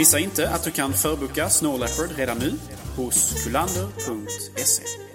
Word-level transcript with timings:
Missa 0.00 0.18
inte 0.18 0.50
att 0.50 0.64
du 0.64 0.70
kan 0.70 0.92
förboka 0.92 1.48
Snow 1.48 1.78
Leopard 1.78 2.16
redan 2.16 2.38
nu 2.38 2.52
hos 2.96 3.44
kulander.se. 3.44 5.09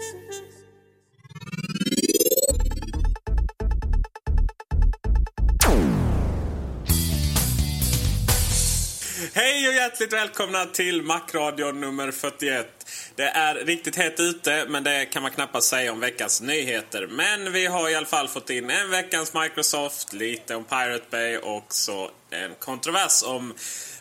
Hej 9.38 9.68
och 9.68 9.74
hjärtligt 9.74 10.14
välkomna 10.14 10.66
till 10.66 11.02
Macradion 11.02 11.82
nummer 11.82 12.12
41. 12.12 12.68
Det 13.16 13.24
är 13.24 13.56
riktigt 13.56 13.96
hett 13.96 14.20
ute, 14.20 14.66
men 14.70 14.84
det 14.84 15.06
kan 15.06 15.22
man 15.22 15.32
knappast 15.32 15.70
säga 15.70 15.92
om 15.92 16.00
veckans 16.00 16.42
nyheter. 16.42 17.08
Men 17.08 17.52
vi 17.52 17.66
har 17.66 17.90
i 17.90 17.96
alla 17.96 18.06
fall 18.06 18.28
fått 18.28 18.50
in 18.50 18.70
en 18.70 18.90
veckans 18.90 19.34
Microsoft, 19.34 20.14
lite 20.14 20.56
om 20.56 20.64
Pirate 20.64 21.06
Bay 21.10 21.38
och 21.38 21.66
så 21.70 22.12
en 22.30 22.56
kontrovers 22.60 23.24
om 23.24 23.54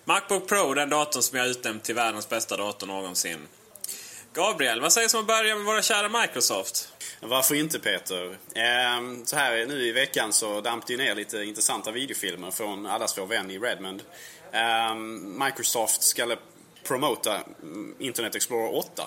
Macbook 0.05 0.49
Pro, 0.49 0.75
den 0.75 0.91
datorn 0.91 1.23
som 1.23 1.39
jag 1.39 1.49
utnämnt 1.49 1.85
till 1.85 1.95
världens 1.95 2.29
bästa 2.29 2.57
dator 2.57 2.87
någonsin. 2.87 3.39
Gabriel, 4.35 4.81
vad 4.81 4.93
sägs 4.93 5.15
om 5.15 5.21
att 5.21 5.27
börja 5.27 5.57
med 5.57 5.65
våra 5.65 5.83
kära 5.83 6.21
Microsoft? 6.21 6.89
Varför 7.21 7.55
inte 7.55 7.79
Peter? 7.79 8.37
Ehm, 8.55 9.27
så 9.27 9.37
här 9.37 9.67
nu 9.67 9.87
i 9.87 9.93
veckan 9.93 10.33
så 10.33 10.61
damp 10.61 10.87
det 10.87 10.97
ner 10.97 11.15
lite 11.15 11.39
intressanta 11.43 11.91
videofilmer 11.91 12.51
från 12.51 12.87
allas 12.87 13.19
vår 13.19 13.27
vän 13.27 13.51
i 13.51 13.59
Redmond. 13.59 14.03
Ehm, 14.55 15.39
Microsoft 15.45 16.03
ska 16.03 16.37
promota 16.85 17.41
Internet 17.99 18.35
Explorer 18.35 18.75
8. 18.75 19.03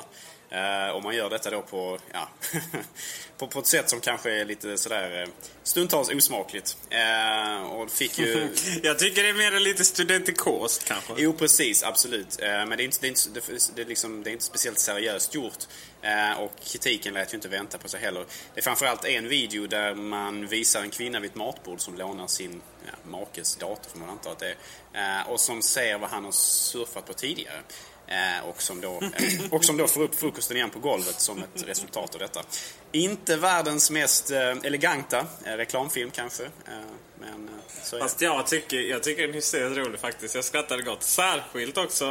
Uh, 0.52 0.95
och 0.95 1.03
man 1.03 1.16
gör 1.16 1.30
detta 1.30 1.50
då 1.50 1.62
på, 1.62 2.00
ja, 2.14 2.30
på, 3.38 3.48
på 3.48 3.59
ett 3.59 3.68
sätt 3.68 3.90
som 3.90 4.00
kanske 4.00 4.31
är 4.31 4.45
lite 4.45 4.78
sådär 4.78 5.23
uh, 5.23 5.30
stundtals 5.64 6.09
osmakligt. 6.09 6.78
Uh, 6.94 7.64
och 7.64 7.92
fick 7.92 8.20
ju... 8.20 8.50
Jag 8.84 9.00
tycker 9.00 9.23
det 9.23 9.30
är 9.30 9.34
mer 9.34 9.59
lite 9.59 9.86
studentikost 9.86 10.86
kanske. 10.88 11.14
Jo, 11.18 11.34
precis. 11.34 11.84
Absolut. 11.84 12.38
men 12.40 12.70
det 12.70 12.84
är, 12.84 12.86
inte, 12.86 12.98
det, 13.02 13.08
är 13.08 13.09
inte, 13.09 13.72
det, 13.75 13.81
är 13.81 13.86
liksom, 13.86 14.23
det 14.23 14.30
är 14.30 14.31
inte 14.31 14.44
speciellt 14.44 14.80
seriöst 14.80 15.36
gjort. 15.36 15.58
och 16.38 16.52
kritiken 16.64 17.14
lät 17.14 17.34
ju 17.34 17.36
inte 17.36 17.48
vänta 17.48 17.78
på 17.78 17.90
sig 17.90 18.00
heller. 18.00 18.25
Det 18.53 18.59
är 18.59 18.64
framförallt 18.64 19.06
en 19.06 19.28
video 19.28 19.68
där 19.68 19.95
man 19.95 20.48
visar 20.48 20.81
en 20.81 20.90
kvinna 20.90 21.20
vid 21.20 21.30
ett 21.30 21.36
matbord 21.36 21.81
som 21.81 21.98
lånar 21.98 22.28
sin 22.28 22.62
ja, 22.92 23.10
makes 23.10 23.56
dator, 23.56 23.90
får 23.90 24.00
man 24.00 24.10
anta 24.10 24.32
att 24.32 24.40
det 24.40 24.56
är. 24.94 25.30
och 25.30 25.40
som 25.40 25.62
ser 25.62 25.98
vad 25.98 26.10
han 26.10 26.26
har 26.26 26.32
surfat 26.32 27.06
på 27.06 27.14
tidigare. 27.14 27.62
Eh, 28.08 28.50
och, 28.50 28.62
som 28.62 28.82
då, 28.82 29.02
eh, 29.02 29.52
och 29.52 29.66
som 29.66 29.78
då 29.78 29.88
får 29.88 30.02
upp 30.02 30.16
frukosten 30.16 30.58
igen 30.58 30.70
på 30.70 30.80
golvet 30.80 31.22
som 31.22 31.38
ett 31.38 31.68
resultat 31.68 32.14
av 32.14 32.20
detta. 32.20 32.42
Inte 32.92 33.36
världens 33.36 33.92
mest 33.92 34.32
eh, 34.32 34.40
eleganta 34.40 35.26
reklamfilm 35.44 36.12
kanske. 36.12 36.50
Men 37.20 37.50
så 37.84 38.00
Fast 38.00 38.22
jag 38.22 38.47
tycker, 38.47 38.78
jag 38.78 39.03
tycker 39.03 39.22
den 39.22 39.31
är 39.31 39.36
hysteriskt 39.36 39.78
rolig 39.78 40.00
faktiskt. 40.00 40.36
Jag 40.36 40.44
skrattade 40.44 40.84
gott. 40.84 41.03
Särskilt 41.03 41.78
också. 41.78 42.06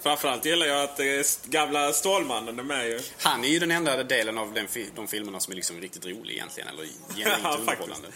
Framförallt 0.00 0.44
gillar 0.44 0.66
jag 0.66 0.84
att 0.84 1.00
gamla 1.44 1.92
Stålmannen 1.92 2.58
är 2.58 2.62
med 2.62 2.88
ju. 2.88 3.00
Han 3.18 3.44
är 3.44 3.48
ju 3.48 3.58
den 3.58 3.70
enda 3.70 4.04
delen 4.04 4.38
av 4.38 4.54
den, 4.54 4.66
de 4.94 5.08
filmerna 5.08 5.40
som 5.40 5.52
är 5.52 5.56
liksom 5.56 5.80
riktigt 5.80 6.06
rolig 6.06 6.34
egentligen. 6.34 6.68
Eller 6.68 6.82
genuint 7.16 7.40
ja, 7.42 7.56
underhållande. 7.58 8.08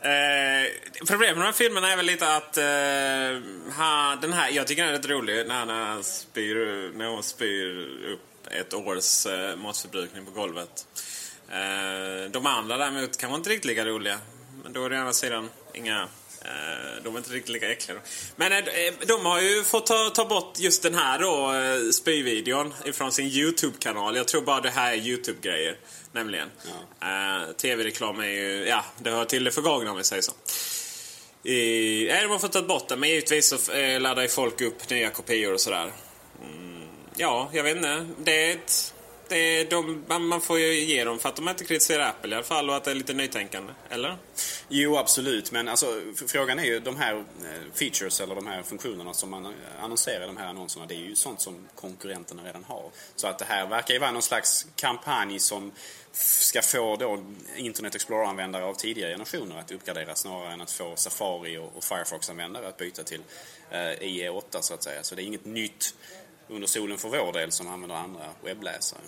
Eh, 0.00 0.66
problemet 1.06 1.36
med 1.36 1.44
de 1.44 1.46
här 1.46 1.52
filmerna 1.52 1.92
är 1.92 1.96
väl 1.96 2.06
lite 2.06 2.36
att 2.36 2.56
eh, 2.56 3.74
ha, 3.76 4.16
den 4.20 4.32
här, 4.32 4.50
jag 4.50 4.66
tycker 4.66 4.82
den 4.82 4.94
är 4.94 4.98
rätt 4.98 5.08
rolig 5.08 5.46
när, 5.46 5.66
han 5.66 6.04
spyr, 6.04 6.90
när 6.94 7.06
hon 7.06 7.22
spyr 7.22 7.88
upp 8.12 8.46
ett 8.50 8.74
års 8.74 9.26
eh, 9.26 9.56
matförbrukning 9.56 10.24
på 10.24 10.30
golvet. 10.30 10.86
Eh, 11.48 12.30
de 12.30 12.46
andra 12.46 12.76
däremot 12.76 13.16
kan 13.16 13.30
vara 13.30 13.38
inte 13.38 13.50
riktigt 13.50 13.64
lika 13.64 13.84
roliga. 13.84 14.18
Men 14.62 14.72
då 14.72 14.84
är 14.84 14.90
det 14.90 14.96
å 14.96 15.00
andra 15.00 15.12
sidan 15.12 15.50
inga 15.74 16.08
de 17.02 17.14
är 17.14 17.18
inte 17.18 17.30
riktigt 17.30 17.52
lika 17.52 17.72
äckliga. 17.72 17.98
Men 18.36 18.52
eh, 18.52 18.92
de 19.06 19.26
har 19.26 19.40
ju 19.40 19.62
fått 19.62 19.86
ta, 19.86 20.10
ta 20.10 20.24
bort 20.24 20.58
just 20.58 20.82
den 20.82 20.94
här 20.94 21.18
då, 21.18 21.52
eh, 21.52 21.90
spyvideon 21.90 22.74
ifrån 22.84 23.12
sin 23.12 23.26
YouTube-kanal. 23.26 24.16
Jag 24.16 24.28
tror 24.28 24.42
bara 24.42 24.60
det 24.60 24.70
här 24.70 24.92
är 24.92 24.96
YouTube-grejer. 24.96 25.76
Nämligen. 26.12 26.48
Ja. 27.00 27.40
TV-reklam 27.56 28.20
är 28.20 28.26
ju, 28.26 28.66
ja, 28.68 28.84
det 28.98 29.10
hör 29.10 29.24
till 29.24 29.44
det 29.44 29.50
förgångna 29.50 29.90
om 29.90 29.96
vi 29.96 30.04
säger 30.04 30.22
så. 30.22 30.32
I, 31.48 32.06
nej, 32.08 32.22
de 32.22 32.30
har 32.30 32.38
fått 32.38 32.52
ta 32.52 32.62
bort 32.62 32.88
den, 32.88 33.00
men 33.00 33.08
givetvis 33.08 33.48
så 33.48 33.72
laddar 33.98 34.22
ju 34.22 34.28
folk 34.28 34.60
upp 34.60 34.90
nya 34.90 35.10
kopior 35.10 35.52
och 35.52 35.60
sådär. 35.60 35.92
Mm, 36.42 36.88
ja, 37.16 37.50
jag 37.52 37.62
vet 37.62 37.76
inte. 37.76 38.06
Det 38.18 38.50
är 38.50 38.54
ett 38.54 38.94
det, 39.28 39.60
eh, 39.60 39.68
de, 39.68 40.04
man 40.08 40.40
får 40.40 40.58
ju 40.58 40.80
ge 40.80 41.04
dem 41.04 41.18
för 41.18 41.28
att 41.28 41.36
de 41.36 41.48
inte 41.48 41.64
kritiserar 41.64 42.08
Apple 42.08 42.30
i 42.30 42.34
alla 42.34 42.44
fall 42.44 42.70
och 42.70 42.76
att 42.76 42.84
det 42.84 42.90
är 42.90 42.94
lite 42.94 43.12
nytänkande. 43.12 43.72
Eller? 43.90 44.16
Jo, 44.68 44.96
absolut. 44.96 45.52
Men 45.52 45.68
alltså, 45.68 46.00
frågan 46.26 46.58
är 46.58 46.64
ju 46.64 46.80
de 46.80 46.96
här 46.96 47.14
eh, 47.14 47.24
features 47.74 48.20
eller 48.20 48.34
de 48.34 48.46
här 48.46 48.62
funktionerna 48.62 49.14
som 49.14 49.30
man 49.30 49.44
eh, 49.44 49.50
annonserar 49.80 50.24
i 50.24 50.26
de 50.26 50.36
här 50.36 50.46
annonserna. 50.46 50.86
Det 50.86 50.94
är 50.94 50.98
ju 50.98 51.16
sånt 51.16 51.40
som 51.40 51.68
konkurrenterna 51.74 52.44
redan 52.44 52.64
har. 52.64 52.90
Så 53.16 53.26
att 53.26 53.38
det 53.38 53.44
här 53.44 53.66
verkar 53.66 53.94
ju 53.94 54.00
vara 54.00 54.12
någon 54.12 54.22
slags 54.22 54.66
kampanj 54.76 55.38
som 55.38 55.72
ska 56.12 56.62
få 56.62 56.96
då 56.96 57.24
Internet 57.56 57.94
Explorer-användare 57.94 58.64
av 58.64 58.74
tidigare 58.74 59.10
generationer 59.10 59.58
att 59.58 59.70
uppgradera 59.70 60.14
snarare 60.14 60.52
än 60.52 60.60
att 60.60 60.70
få 60.70 60.96
Safari 60.96 61.58
och 61.58 61.84
Firefox-användare 61.84 62.68
att 62.68 62.76
byta 62.76 63.02
till 63.02 63.20
IE8 64.00 64.60
så 64.60 64.74
att 64.74 64.82
säga. 64.82 65.02
Så 65.02 65.14
det 65.14 65.22
är 65.22 65.24
inget 65.24 65.44
nytt 65.44 65.94
under 66.48 66.66
solen 66.66 66.98
för 66.98 67.08
vår 67.08 67.32
del 67.32 67.52
som 67.52 67.68
använder 67.68 67.96
andra 67.96 68.24
webbläsare. 68.44 69.00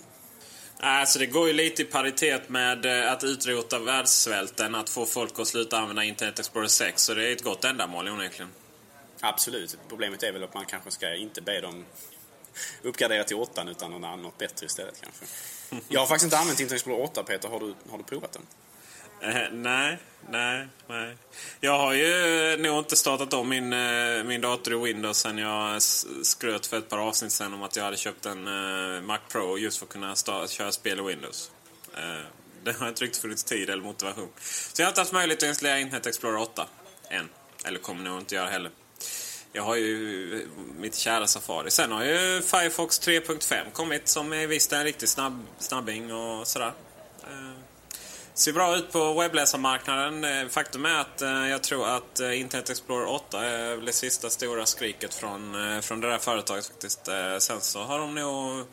Alltså 0.81 1.19
det 1.19 1.25
går 1.25 1.47
ju 1.47 1.53
lite 1.53 1.81
i 1.81 1.85
paritet 1.85 2.49
med 2.49 2.85
eh, 2.85 3.11
att 3.11 3.23
utrota 3.23 3.79
världssvälten, 3.79 4.75
att 4.75 4.89
få 4.89 5.05
folk 5.05 5.39
att 5.39 5.47
sluta 5.47 5.77
använda 5.77 6.03
Internet 6.03 6.39
Explorer 6.39 6.67
6. 6.67 7.03
Så 7.03 7.13
det 7.13 7.27
är 7.27 7.31
ett 7.31 7.43
gott 7.43 7.65
ändamål 7.65 8.07
onekligen. 8.07 8.51
Absolut. 9.19 9.77
Problemet 9.89 10.23
är 10.23 10.31
väl 10.31 10.43
att 10.43 10.53
man 10.53 10.65
kanske 10.65 10.91
ska 10.91 11.15
inte 11.15 11.41
be 11.41 11.61
dem 11.61 11.85
uppgradera 12.83 13.23
till 13.23 13.35
8 13.35 13.65
utan 13.69 14.01
något 14.01 14.37
bättre 14.37 14.65
istället 14.65 15.01
kanske. 15.01 15.25
Jag 15.89 15.99
har 15.99 16.07
faktiskt 16.07 16.23
inte 16.23 16.37
använt 16.37 16.59
Internet 16.59 16.77
Explorer 16.77 17.03
8 17.03 17.23
Peter. 17.23 17.49
Har 17.49 17.59
du, 17.59 17.73
har 17.89 17.97
du 17.97 18.03
provat 18.03 18.31
den? 18.33 18.41
Eh, 19.21 19.51
nej, 19.51 19.97
nej, 20.29 20.67
nej. 20.87 21.17
Jag 21.59 21.77
har 21.79 21.93
ju 21.93 22.57
nog 22.57 22.79
inte 22.79 22.95
startat 22.95 23.33
om 23.33 23.49
min, 23.49 23.73
eh, 23.73 24.23
min 24.23 24.41
dator 24.41 24.73
i 24.73 24.93
Windows 24.93 25.17
sen 25.17 25.37
jag 25.37 25.81
skröt 26.23 26.65
för 26.65 26.77
ett 26.77 26.89
par 26.89 26.97
avsnitt 26.97 27.31
sen 27.31 27.53
om 27.53 27.63
att 27.63 27.75
jag 27.75 27.83
hade 27.83 27.97
köpt 27.97 28.25
en 28.25 28.47
eh, 28.47 29.01
Mac 29.01 29.19
Pro 29.31 29.57
just 29.57 29.77
för 29.77 29.85
att 29.85 29.91
kunna 29.91 30.15
starta, 30.15 30.47
köra 30.47 30.71
spel 30.71 30.99
i 30.99 31.01
Windows. 31.01 31.51
Eh, 31.97 32.25
det 32.63 32.71
har 32.71 32.89
inte 32.89 33.03
riktigt 33.03 33.21
funnits 33.21 33.43
tid 33.43 33.69
eller 33.69 33.83
motivation. 33.83 34.29
Så 34.39 34.81
jag 34.81 34.85
har 34.85 34.91
inte 34.91 35.01
haft 35.01 35.13
möjlighet 35.13 35.43
att 35.43 35.49
installera 35.49 35.79
Internet 35.79 36.05
Explorer 36.05 36.37
8 36.37 36.67
än. 37.09 37.29
Eller 37.65 37.79
kommer 37.79 38.03
nog 38.03 38.19
inte 38.19 38.35
göra 38.35 38.49
heller. 38.49 38.71
Jag 39.51 39.63
har 39.63 39.75
ju 39.75 40.33
eh, 40.41 40.47
mitt 40.79 40.95
kära 40.95 41.27
Safari. 41.27 41.71
Sen 41.71 41.91
har 41.91 42.03
ju 42.03 42.41
Firefox 42.41 43.01
3.5 43.01 43.71
kommit 43.73 44.07
som 44.07 44.33
är 44.33 44.47
visst 44.47 44.73
en 44.73 44.83
riktig 44.83 45.09
snabb, 45.09 45.45
snabbing 45.59 46.13
och 46.13 46.47
sådär. 46.47 46.73
Ser 48.39 48.53
bra 48.53 48.77
ut 48.77 48.91
på 48.91 49.13
webbläsarmarknaden. 49.13 50.23
Eh, 50.23 50.47
faktum 50.47 50.85
är 50.85 50.99
att 50.99 51.21
eh, 51.21 51.47
jag 51.47 51.63
tror 51.63 51.87
att 51.87 52.19
eh, 52.19 52.39
Internet 52.39 52.69
Explorer 52.69 53.07
8 53.07 53.45
är 53.45 53.77
det 53.77 53.93
sista 53.93 54.29
stora 54.29 54.65
skriket 54.65 55.13
från, 55.13 55.55
från 55.81 56.01
det 56.01 56.09
där 56.09 56.17
företaget 56.17 56.67
faktiskt. 56.67 57.09
Sen 57.39 57.61
så 57.61 57.83
har 57.83 57.99
de 57.99 58.15
nog, 58.15 58.55
när 58.55 58.65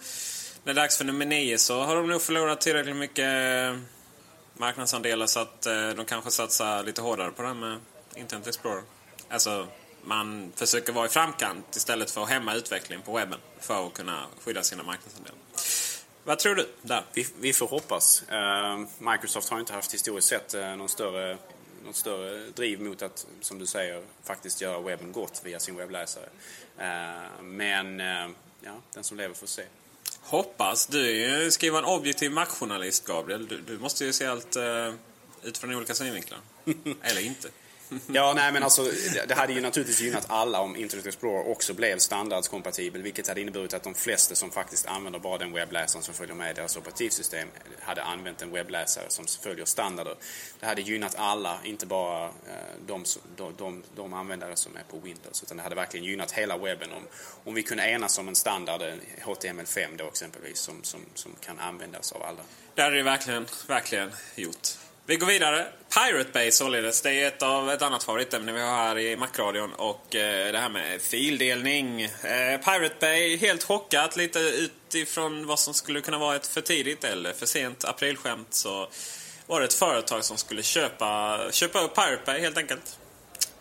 det 0.65 0.71
är 0.71 0.75
dags 0.75 0.97
för 0.97 1.05
nummer 1.05 1.27
9 1.27 1.59
så 1.59 1.81
har 1.81 1.97
de 1.97 2.09
nog 2.09 2.23
förlorat 2.23 2.61
tillräckligt 2.61 2.97
mycket 2.97 3.29
marknadsandelar 4.55 5.27
så 5.27 5.41
att 5.41 5.63
de 5.97 6.05
kanske 6.07 6.31
satsar 6.31 6.83
lite 6.83 7.03
hårdare 7.03 7.31
på 7.31 7.43
det 7.43 7.49
här 7.49 7.55
med 7.55 7.79
Internet 8.15 8.47
Explorer. 8.47 8.83
Alltså, 9.29 9.67
man 10.05 10.53
försöker 10.57 10.93
vara 10.93 11.07
i 11.07 11.09
framkant 11.09 11.77
istället 11.77 12.11
för 12.11 12.23
att 12.23 12.29
hämma 12.29 12.55
utvecklingen 12.55 13.03
på 13.03 13.13
webben 13.13 13.39
för 13.61 13.87
att 13.87 13.95
kunna 13.95 14.27
skydda 14.45 14.63
sina 14.63 14.83
marknadsandelar. 14.83 15.46
Vad 16.27 16.39
tror 16.39 16.55
du? 16.55 16.69
Där. 16.83 17.05
Vi, 17.15 17.27
vi 17.41 17.53
får 17.53 17.67
hoppas. 17.67 18.25
Uh, 18.33 18.87
Microsoft 19.13 19.49
har 19.49 19.61
inte 19.61 19.73
haft 19.73 19.95
historiskt 19.95 20.29
sett 20.29 20.55
uh, 20.55 20.77
någon 20.77 20.89
större 20.89 21.39
något 21.87 21.97
större 21.97 22.51
driv 22.51 22.81
mot 22.81 23.03
att, 23.03 23.27
som 23.41 23.59
du 23.59 23.67
säger, 23.67 24.03
faktiskt 24.25 24.61
göra 24.61 24.81
webben 24.81 25.13
gott 25.13 25.41
via 25.45 25.61
sin 25.61 25.77
webbläsare. 25.77 26.29
Eh, 26.79 27.43
men 27.43 28.01
eh, 28.01 28.29
ja, 28.61 28.73
den 28.95 29.05
som 29.05 29.17
lever 29.17 29.35
får 29.35 29.47
se. 29.47 29.63
Hoppas. 30.21 30.87
Du 30.87 31.51
ska 31.51 31.67
ju 31.67 31.73
vara 31.73 31.83
en 31.83 31.89
objektiv 31.89 32.31
Mac-journalist, 32.31 33.07
Gabriel. 33.07 33.49
Du, 33.49 33.61
du, 33.61 33.79
måste 33.79 34.05
ju 34.05 34.13
se 34.13 34.27
allt 34.27 34.57
utifrån 35.43 35.75
olika 35.75 35.95
synvinklar. 35.95 36.39
Eller 37.03 37.21
inte. 37.21 37.49
Ja, 38.07 38.33
nej 38.37 38.53
men 38.53 38.63
alltså 38.63 38.91
det 39.29 39.35
hade 39.35 39.53
ju 39.53 39.61
naturligtvis 39.61 40.01
gynnat 40.01 40.27
alla 40.29 40.61
om 40.61 40.77
Internet 40.77 41.07
Explorer 41.07 41.49
också 41.49 41.75
blev 41.75 41.99
standardskompatibel. 41.99 43.03
Vilket 43.03 43.29
hade 43.29 43.41
inneburit 43.41 43.75
att 43.75 43.83
de 43.83 43.95
flesta 43.95 44.35
som 44.35 44.51
faktiskt 44.51 44.87
använder 44.87 45.19
bara 45.19 45.39
den 45.39 45.53
webbläsaren 45.53 46.03
som 46.03 46.15
följer 46.15 46.35
med 46.35 46.57
deras 46.57 46.77
operativsystem 46.77 47.49
hade 47.81 48.03
använt 48.03 48.43
en 48.43 48.53
webbläsare 48.53 49.05
som 49.09 49.27
följer 49.43 49.65
standarder. 49.65 50.15
Det 50.61 50.67
hade 50.67 50.83
gynnat 50.83 51.15
alla, 51.19 51.59
inte 51.65 51.87
bara 51.87 52.25
eh, 52.25 52.31
de, 52.87 53.05
de, 53.37 53.55
de, 53.59 53.83
de 53.97 54.13
användare 54.13 54.57
som 54.57 54.77
är 54.77 54.83
på 54.91 54.99
Windows. 54.99 55.43
Utan 55.43 55.57
det 55.57 55.63
hade 55.63 55.75
verkligen 55.75 56.07
gynnat 56.07 56.33
hela 56.33 56.59
webben 56.59 56.93
om, 56.93 57.03
om 57.45 57.55
vi 57.55 57.63
kunde 57.63 57.91
enas 57.91 58.19
om 58.19 58.29
en 58.29 58.35
standard, 58.35 58.83
HTML5 59.25 59.97
då 59.97 60.09
exempelvis, 60.09 60.59
som, 60.59 60.83
som, 60.83 61.01
som 61.15 61.33
kan 61.41 61.59
användas 61.59 62.13
av 62.13 62.23
alla. 62.23 62.41
Det 62.75 62.83
hade 62.83 62.97
det 62.97 63.03
verkligen, 63.03 63.47
verkligen 63.67 64.13
gjort. 64.35 64.69
Vi 65.09 65.17
går 65.17 65.27
vidare. 65.27 65.67
Pirate 65.95 66.31
Bay 66.33 66.51
således. 66.51 67.01
Det 67.01 67.23
är 67.23 67.29
ett 67.29 67.43
av 67.43 67.71
ett 67.71 67.83
annat 67.83 68.05
favoritämne 68.05 68.53
vi 68.53 68.61
har 68.61 68.77
här 68.77 68.99
i 68.99 69.17
Macradion. 69.17 69.73
Och 69.73 70.15
eh, 70.15 70.53
det 70.53 70.59
här 70.59 70.69
med 70.69 71.03
fildelning. 71.03 72.03
Eh, 72.03 72.61
Pirate 72.61 72.95
Bay, 73.01 73.37
helt 73.37 73.63
chockat 73.63 74.17
lite 74.17 74.39
utifrån 74.39 75.47
vad 75.47 75.59
som 75.59 75.75
skulle 75.75 76.01
kunna 76.01 76.19
vara 76.19 76.37
ett 76.37 76.47
för 76.47 76.61
tidigt 76.61 77.05
eller 77.05 77.33
för 77.33 77.47
sent 77.47 77.85
aprilskämt. 77.85 78.55
Så 78.55 78.89
var 79.47 79.61
det 79.61 79.67
ett 79.67 79.75
företag 79.75 80.25
som 80.25 80.37
skulle 80.37 80.63
köpa, 80.63 81.41
köpa 81.51 81.81
upp 81.81 81.95
Pirate 81.95 82.23
Bay 82.27 82.41
helt 82.41 82.59
enkelt. 82.59 82.99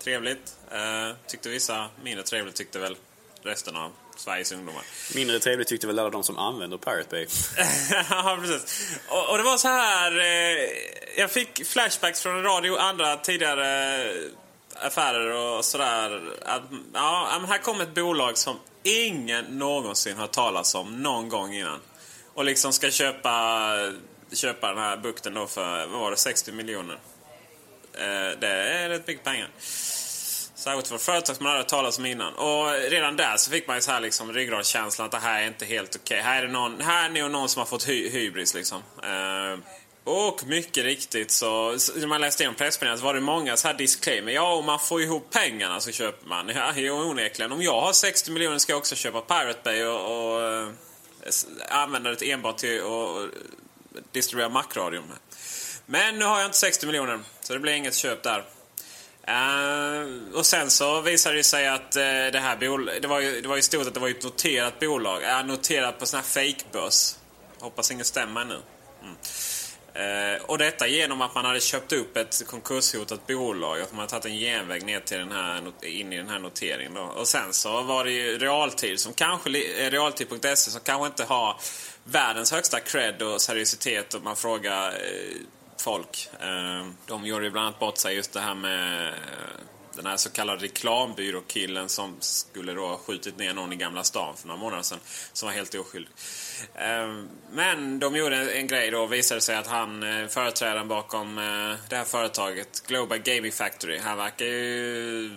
Trevligt. 0.04 0.56
Eh, 0.72 1.16
tyckte 1.28 1.50
vissa. 1.50 1.90
Mindre 2.04 2.24
trevligt 2.24 2.56
tyckte 2.56 2.80
väl 2.80 2.98
resten 3.44 3.76
av 3.76 3.92
Sveriges 4.16 4.52
ungdomar. 4.52 4.84
Mindre 5.16 5.40
trevligt 5.40 5.68
tyckte 5.68 5.88
väl 5.88 6.00
alla 6.00 6.10
de 6.10 6.24
som 6.24 6.38
använder 6.38 6.78
Pirate 6.78 7.10
Bay. 7.10 7.28
ja, 8.10 8.38
precis. 8.42 8.98
Och, 9.08 9.30
och, 9.30 9.38
det 9.38 9.44
var 9.44 9.58
så 9.58 9.68
här... 9.68 10.20
Eh, 10.20 10.70
jag 11.18 11.32
fick 11.32 11.66
flashbacks 11.66 12.22
från 12.22 12.44
radio 12.44 12.72
och 12.72 12.84
andra 12.84 13.18
tidigare 13.18 14.12
affärer 14.76 15.34
och 15.34 15.66
sådär. 15.66 16.22
Att, 16.46 16.62
ja, 16.94 17.42
här 17.48 17.58
kom 17.58 17.82
ett 17.82 17.94
bolag 17.94 18.38
som 18.38 18.60
ingen 18.84 19.46
någonsin 19.46 20.18
har 20.18 20.28
talat 20.28 20.76
om 20.76 21.04
någon 21.04 21.30
gång 21.30 21.54
innan. 21.54 21.80
Och 22.34 22.46
liksom 22.46 22.74
ska 22.74 22.92
köpa, 22.92 23.72
köpa 24.34 24.70
den 24.70 24.78
här 24.78 24.98
bukten 24.98 25.34
då 25.34 25.48
för, 25.48 25.88
vad 25.88 26.00
var 26.00 26.12
det, 26.12 26.18
60 26.18 26.52
miljoner. 26.52 27.00
Eh, 27.94 28.40
det 28.40 28.48
är 28.48 28.90
rätt 28.90 29.08
mycket 29.08 29.24
pengar. 29.24 29.50
Särskilt 30.56 30.88
för 30.88 30.98
företag 30.98 31.36
som 31.36 31.44
man 31.44 31.54
hade 31.54 31.69
talat 31.69 31.98
om 31.98 32.06
innan. 32.06 32.34
Och 32.34 32.72
redan 32.90 33.16
där 33.16 33.38
så 33.38 33.52
fick 33.52 33.68
man 33.68 33.78
ju 33.78 33.81
så 33.81 33.92
här 33.92 34.00
liksom 34.00 34.34
ryggradskänslan 34.34 35.06
att 35.06 35.12
det 35.12 35.18
här 35.18 35.42
är 35.42 35.48
inte 35.48 35.66
helt 35.66 35.96
okej. 35.96 36.19
Okay. 36.19 36.22
Här 36.22 36.44
är 36.44 36.48
det 36.48 36.54
någon, 36.54 36.81
här 36.81 37.10
är 37.10 37.10
nog 37.10 37.31
någon 37.31 37.50
som 37.50 37.60
har 37.60 37.66
fått 37.66 37.90
hy 37.90 38.10
hybris 38.10 38.54
liksom. 38.54 38.78
Uh, 39.04 39.60
och 40.04 40.44
mycket 40.48 40.84
riktigt 40.84 41.31
så, 41.31 41.78
när 41.96 42.07
man 42.07 42.22
läste 42.22 42.44
igenom 42.44 42.56
pressmeddelandet 42.56 43.04
var 43.04 43.13
det 43.13 43.22
många 43.22 43.57
så 43.57 43.68
här 43.68 43.75
disclaimer. 43.75 44.31
Ja, 44.31 44.54
om 44.54 44.66
man 44.66 44.80
får 44.80 45.02
ihop 45.02 45.30
pengarna 45.31 45.80
så 45.80 45.92
köper 45.92 46.28
man. 46.28 46.50
Ja, 46.50 46.74
jo, 46.75 46.96
onekligen. 46.96 47.51
Om 47.51 47.62
jag 47.62 47.81
har 47.81 47.94
60 47.94 48.31
miljoner 48.31 48.58
ska 48.58 48.74
jag 48.74 48.78
också 48.78 48.96
köpa 48.96 49.22
Pirate 49.22 49.60
Bay 49.63 49.84
och, 49.84 50.34
och 50.34 50.42
uh, 50.42 50.69
använda 51.69 52.12
det 52.12 52.31
enbart 52.31 52.58
till 52.58 52.81
att 52.81 53.30
distribuera 54.12 54.50
Mac-radion 54.50 55.04
med. 55.08 55.18
Men 55.86 56.19
nu 56.19 56.25
har 56.25 56.40
jag 56.40 56.48
inte 56.48 56.58
60 56.58 56.86
miljoner, 56.86 57.19
så 57.42 57.54
det 57.54 57.60
blir 57.60 57.74
inget 57.74 57.96
köp 57.96 58.24
där. 58.24 58.44
Uh, 59.30 60.38
och 60.38 60.45
sen 60.45 60.69
så 60.69 61.01
visade 61.01 61.36
det 61.36 61.44
sig 61.44 61.68
att 61.68 61.98
uh, 61.98 62.31
det 62.31 62.39
här 62.39 62.57
bolaget, 62.57 63.01
det 63.01 63.07
var 63.07 63.19
ju, 63.19 63.42
det 63.42 63.48
var 63.48 63.56
ju 63.56 63.62
stort 63.62 63.88
att 63.88 63.94
det 63.94 64.00
var 64.00 64.10
ett 64.10 64.24
noterat 64.24 64.80
bolag. 64.80 65.22
Uh, 65.24 65.45
noterat 65.45 66.00
på 66.00 66.06
sån 66.06 66.18
här 66.18 66.24
fake-börs. 66.24 67.16
Hoppas 67.60 67.92
ingen 67.92 68.06
stämmer 68.06 68.45
nu. 68.45 68.60
Mm. 69.01 69.16
Uh, 70.36 70.42
och 70.42 70.57
detta 70.57 70.88
genom 70.88 71.22
att 71.22 71.36
man 71.36 71.45
hade 71.45 71.60
köpt 71.60 71.94
upp 71.94 72.18
ett 72.18 72.44
konkurshotat 72.48 73.27
bolag. 73.27 73.81
Att 73.81 73.92
man 73.92 74.00
hade 74.00 74.12
tagit 74.12 74.25
en 74.25 74.39
genväg 74.39 74.86
ner 74.86 75.00
till 75.00 75.18
den 75.18 75.31
här, 75.31 75.72
in 75.81 76.13
i 76.13 76.18
den 76.18 76.30
här 76.30 76.39
noteringen. 76.39 76.94
Då. 76.94 77.01
Och 77.01 77.27
sen 77.27 77.54
så 77.54 77.81
var 77.81 78.04
det 78.04 78.12
ju 78.12 78.38
Realtid, 78.38 79.00
som 79.00 79.13
kanske, 79.13 79.50
Realtid.se 79.89 80.56
som 80.56 80.81
kanske 80.83 81.07
inte 81.07 81.24
har 81.24 81.60
världens 82.04 82.51
högsta 82.51 82.80
cred 82.80 83.22
och 83.22 83.42
seriositet 83.42 84.13
om 84.13 84.24
man 84.24 84.36
frågar 84.36 84.94
folk. 85.86 86.30
Ehm, 86.40 86.96
de 87.06 87.26
gjorde 87.26 87.46
ju 87.46 87.52
bland 87.52 87.68
annat 87.68 87.80
bort 87.80 87.98
sig 87.98 88.16
just 88.16 88.34
det 88.34 88.40
här 88.40 88.56
med 88.56 89.08
eh, 89.08 89.14
den 89.96 90.06
här 90.06 90.18
så 90.18 90.30
kallade 90.30 90.64
reklambyråkillen 90.64 91.90
som 91.90 92.16
skulle 92.20 92.74
då 92.74 92.88
ha 92.88 92.98
skjutit 92.98 93.38
ner 93.38 93.54
någon 93.54 93.74
i 93.74 93.76
Gamla 93.76 94.04
stan 94.04 94.36
för 94.38 94.48
några 94.48 94.60
månader 94.60 94.84
sedan. 94.84 95.00
Som 95.34 95.48
var 95.48 95.54
helt 95.54 95.76
oskyldig. 95.76 96.12
Ehm, 96.76 97.30
men 97.52 98.00
de 98.00 98.16
gjorde 98.16 98.52
en 98.52 98.68
grej 98.68 98.92
då 98.92 99.04
och 99.04 99.14
visade 99.14 99.42
sig 99.42 99.56
att 99.56 99.68
han, 99.68 100.04
eh, 100.04 100.28
företrädaren 100.28 100.88
bakom 100.88 101.38
eh, 101.38 101.76
det 101.90 101.96
här 101.96 102.04
företaget, 102.04 102.88
Global 102.88 103.18
Gaming 103.18 103.52
Factory, 103.52 103.98
han 103.98 104.18
verkar 104.18 104.46
ju 104.46 105.32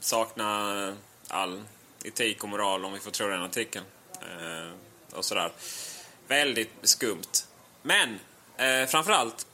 sakna 0.00 0.96
all 1.28 1.62
etik 2.04 2.42
och 2.42 2.48
moral 2.48 2.84
om 2.84 2.92
vi 2.92 3.00
får 3.00 3.10
tro 3.10 3.26
den 3.26 3.42
artikeln. 3.42 3.84
Ehm, 4.22 4.72
och 5.12 5.24
sådär. 5.24 5.52
Väldigt 6.28 6.72
skumt. 6.82 7.46
Men 7.82 8.18
framförallt 8.88 9.46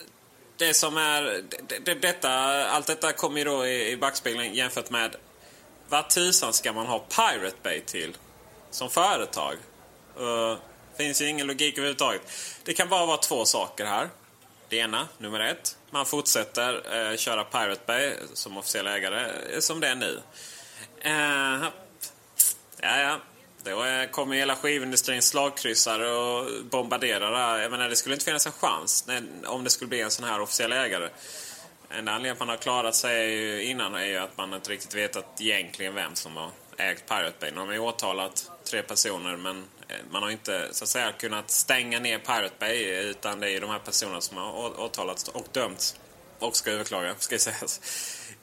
det 0.57 0.75
som 0.75 0.97
är... 0.97 1.43
Det, 1.69 1.79
det, 1.79 1.95
detta, 1.95 2.31
allt 2.69 2.87
detta 2.87 3.13
kommer 3.13 3.39
ju 3.39 3.45
då 3.45 3.67
i, 3.67 3.91
i 3.91 3.97
backspegeln 3.97 4.55
jämfört 4.55 4.91
med 4.91 5.17
vad 5.89 6.11
tusan 6.11 6.53
ska 6.53 6.73
man 6.73 6.87
ha 6.87 6.99
Pirate 6.99 7.57
Bay 7.63 7.81
till 7.81 8.17
som 8.71 8.91
företag? 8.91 9.55
Uh, 10.21 10.57
finns 10.97 11.23
ju 11.23 11.29
ingen 11.29 11.47
logik 11.47 11.79
överhuvudtaget. 11.79 12.23
Det 12.65 12.75
kan 12.75 12.89
bara 12.89 13.07
vara 13.07 13.17
två 13.17 13.45
saker 13.45 13.85
här. 13.85 14.09
Det 14.69 14.77
ena, 14.77 15.09
nummer 15.19 15.41
ett. 15.41 15.77
Man 15.91 16.07
fortsätter 16.07 16.75
uh, 16.75 17.17
köra 17.17 17.45
Pirate 17.45 17.81
Bay 17.87 18.13
som 18.35 18.57
officiell 18.57 18.87
ägare 18.87 19.31
eh, 19.53 19.61
som 19.61 19.81
det 19.81 19.89
är 19.89 19.95
nu. 19.95 20.21
Uh, 21.07 21.69
ja, 22.81 23.01
ja. 23.01 23.21
Då 23.67 23.85
kommer 24.11 24.37
hela 24.37 24.57
skivindustrins 24.57 25.29
slagkryssare 25.29 26.11
och 26.11 26.65
bombarderar 26.65 27.31
det 27.31 27.39
här. 27.39 27.59
Jag 27.59 27.71
menar, 27.71 27.89
det 27.89 27.97
skulle 27.97 28.15
inte 28.15 28.25
finnas 28.25 28.47
en 28.47 28.53
chans 28.53 29.05
när, 29.07 29.23
om 29.47 29.65
det 29.65 29.71
skulle 29.71 29.89
bli 29.89 30.01
en 30.01 30.11
sån 30.11 30.25
här 30.25 30.41
officiell 30.41 30.73
ägare. 30.73 31.09
En 31.91 32.09
anledning 32.09 32.33
att 32.33 32.39
man 32.39 32.49
har 32.49 32.57
klarat 32.57 32.95
sig 32.95 33.63
innan 33.63 33.95
är 33.95 34.05
ju 34.05 34.17
att 34.17 34.37
man 34.37 34.55
inte 34.55 34.71
riktigt 34.71 34.95
vetat 34.95 35.41
egentligen 35.41 35.95
vem 35.95 36.15
som 36.15 36.37
har 36.37 36.51
ägt 36.79 37.09
Pirate 37.09 37.37
Bay. 37.41 37.51
Nu 37.51 37.59
har 37.59 37.67
man 37.67 37.75
ju 37.75 37.81
åtalat 37.81 38.51
tre 38.71 38.83
personer 38.83 39.37
men 39.37 39.57
eh, 39.89 39.97
man 40.11 40.23
har 40.23 40.31
inte 40.31 40.69
så 40.73 40.85
att 40.85 40.89
säga 40.89 41.13
kunnat 41.13 41.51
stänga 41.51 42.01
ner 42.01 42.19
Pirate 42.19 42.55
Bay 42.59 42.85
utan 42.85 43.41
det 43.41 43.47
är 43.47 43.51
ju 43.51 43.61
de 43.61 43.71
här 43.71 43.79
personerna 43.79 44.21
som 44.21 44.37
har 44.37 44.81
åtalats 44.81 45.29
och 45.29 45.47
dömts 45.53 45.97
och 46.39 46.57
ska 46.57 46.71
överklaga, 46.71 47.15
ska 47.19 47.39
sägas. 47.39 47.81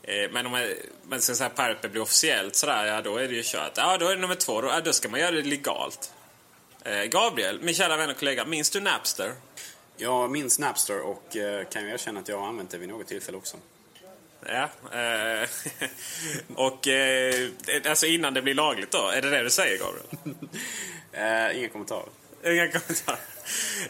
Eh, 0.03 0.31
men 0.31 0.45
om 0.45 0.73
man 1.03 1.21
ska 1.21 1.35
säga 1.35 1.49
Pirate 1.49 1.89
blir 1.89 2.01
officiellt 2.01 2.55
sådär, 2.55 2.85
ja 2.85 3.01
då 3.01 3.17
är 3.17 3.27
det 3.27 3.35
ju 3.35 3.43
kört. 3.45 3.71
Ja, 3.75 3.97
då 3.97 4.07
är 4.07 4.15
det 4.15 4.21
nummer 4.21 4.35
två. 4.35 4.61
Då, 4.61 4.67
ja, 4.67 4.81
då 4.81 4.93
ska 4.93 5.09
man 5.09 5.19
göra 5.19 5.31
det 5.31 5.41
legalt. 5.41 6.11
Eh, 6.83 7.03
Gabriel, 7.03 7.59
min 7.61 7.75
kära 7.75 7.97
vän 7.97 8.09
och 8.09 8.17
kollega, 8.17 8.45
minns 8.45 8.69
du 8.69 8.79
Napster? 8.79 9.33
Jag 9.97 10.31
minns 10.31 10.59
Napster 10.59 10.99
och 10.99 11.37
eh, 11.37 11.65
kan 11.65 11.83
ju 11.83 11.89
erkänna 11.89 12.19
att 12.19 12.27
jag 12.27 12.39
har 12.39 12.47
använt 12.47 12.69
det 12.69 12.77
vid 12.77 12.89
något 12.89 13.07
tillfälle 13.07 13.37
också. 13.37 13.57
Ja, 14.45 14.69
eh, 14.99 15.49
och 16.55 16.87
eh, 16.87 17.49
alltså 17.85 18.05
innan 18.05 18.33
det 18.33 18.41
blir 18.41 18.53
lagligt 18.53 18.91
då? 18.91 19.07
Är 19.07 19.21
det 19.21 19.29
det 19.29 19.43
du 19.43 19.49
säger 19.49 19.77
Gabriel? 19.79 20.35
eh, 21.51 21.59
inga 21.59 21.69
kommentarer. 21.69 22.09
Inga 22.45 22.71
kommentarer. 22.71 23.19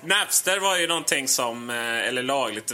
Napster 0.02 0.60
var 0.60 0.78
ju 0.78 0.88
någonting 0.88 1.28
som, 1.28 1.70
eller 1.70 2.24
lagligt, 2.24 2.74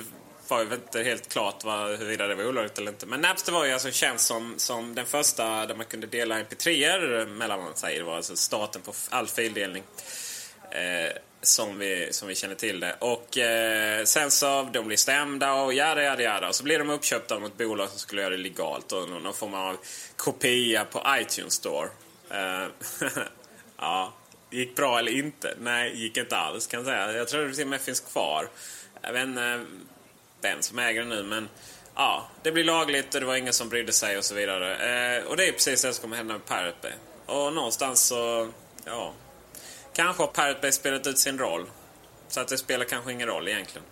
var 0.49 0.63
ju 0.63 0.73
inte 0.73 1.03
helt 1.03 1.29
klart 1.29 1.63
vad, 1.63 1.89
huruvida 1.89 2.27
det 2.27 2.35
var 2.35 2.47
olagligt 2.47 2.77
eller 2.77 2.91
inte. 2.91 3.05
Men 3.05 3.21
Napster 3.21 3.51
var 3.51 3.65
ju 3.65 3.71
alltså 3.71 3.91
känd 3.91 4.19
som, 4.19 4.53
som 4.57 4.95
den 4.95 5.05
första 5.05 5.65
där 5.65 5.75
man 5.75 5.85
kunde 5.85 6.07
dela 6.07 6.39
mp3 6.39 7.25
mellan 7.25 7.75
sig. 7.75 7.97
Det 7.97 8.03
var 8.03 8.15
alltså 8.15 8.35
starten 8.35 8.81
på 8.81 8.93
all 9.09 9.27
fildelning. 9.27 9.83
Eh, 10.71 11.11
som, 11.41 11.79
vi, 11.79 12.07
som 12.11 12.27
vi 12.27 12.35
känner 12.35 12.55
till 12.55 12.79
det. 12.79 12.95
Och 12.99 13.37
eh, 13.37 14.03
sen 14.03 14.31
så 14.31 14.69
de 14.73 14.87
blir 14.87 14.97
stämda 14.97 15.53
och 15.53 15.73
jada 15.73 16.03
jada 16.03 16.23
jada. 16.23 16.47
Och 16.47 16.55
så 16.55 16.63
blir 16.63 16.79
de 16.79 16.89
uppköpta 16.89 17.35
av 17.35 17.41
något 17.41 17.57
bolag 17.57 17.89
som 17.89 17.99
skulle 17.99 18.21
göra 18.21 18.31
det 18.31 18.37
legalt. 18.37 18.91
Och 18.91 19.09
någon 19.09 19.33
form 19.33 19.53
av 19.53 19.77
kopia 20.15 20.85
på 20.85 21.03
iTunes 21.21 21.53
Store. 21.53 21.89
Eh, 22.29 22.67
ja, 23.77 24.13
gick 24.49 24.75
bra 24.75 24.99
eller 24.99 25.11
inte? 25.11 25.55
Nej, 25.59 25.95
gick 25.95 26.17
inte 26.17 26.37
alls 26.37 26.67
kan 26.67 26.79
jag 26.79 26.87
säga. 26.87 27.17
Jag 27.17 27.27
tror 27.27 27.45
det 27.45 27.53
till 27.53 27.63
och 27.63 27.69
med 27.69 27.81
finns 27.81 27.99
kvar. 27.99 28.49
Jag 29.01 29.13
vet 29.13 29.23
inte 29.23 29.65
den 30.41 30.63
som 30.63 30.79
äger 30.79 30.99
den 30.99 31.09
nu. 31.09 31.23
Men 31.23 31.49
ja, 31.95 32.27
det 32.43 32.51
blir 32.51 32.63
lagligt 32.63 33.13
och 33.13 33.19
det 33.21 33.27
var 33.27 33.35
ingen 33.35 33.53
som 33.53 33.69
brydde 33.69 33.91
sig 33.91 34.17
och 34.17 34.25
så 34.25 34.35
vidare. 34.35 34.75
Eh, 35.17 35.23
och 35.23 35.37
det 35.37 35.47
är 35.47 35.51
precis 35.51 35.81
det 35.81 35.93
som 35.93 36.01
kommer 36.01 36.17
hända 36.17 36.33
med 36.33 36.45
Pirate 36.45 36.77
Bay. 36.81 36.91
Och 37.25 37.53
någonstans 37.53 38.01
så, 38.01 38.49
ja. 38.85 39.13
Kanske 39.93 40.23
har 40.23 40.27
Pirate 40.27 40.59
Bay 40.61 40.71
spelat 40.71 41.07
ut 41.07 41.19
sin 41.19 41.39
roll. 41.39 41.65
Så 42.27 42.39
att 42.39 42.47
det 42.47 42.57
spelar 42.57 42.85
kanske 42.85 43.11
ingen 43.11 43.27
roll 43.27 43.47
egentligen. 43.47 43.87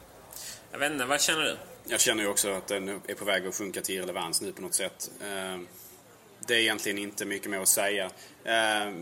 Jag 0.72 0.80
vet 0.80 0.92
inte, 0.92 1.06
vad 1.06 1.22
känner 1.22 1.44
du? 1.44 1.58
Jag 1.84 2.00
känner 2.00 2.24
ju 2.24 2.30
också 2.30 2.50
att 2.54 2.68
den 2.68 2.90
är 3.08 3.14
på 3.14 3.26
väg 3.26 3.48
att 3.48 3.56
sjunka 3.56 3.82
till 3.82 3.96
irrelevans 3.96 4.42
nu 4.42 4.52
på 4.52 4.62
något 4.62 4.76
sätt. 4.76 5.12
Eh, 5.22 5.60
det 6.48 6.56
är 6.56 6.60
egentligen 6.60 6.98
inte 6.98 7.26
mycket 7.26 7.52
mer 7.52 7.60
att 7.60 7.68
säga. 7.68 8.12
Eh, 8.44 8.94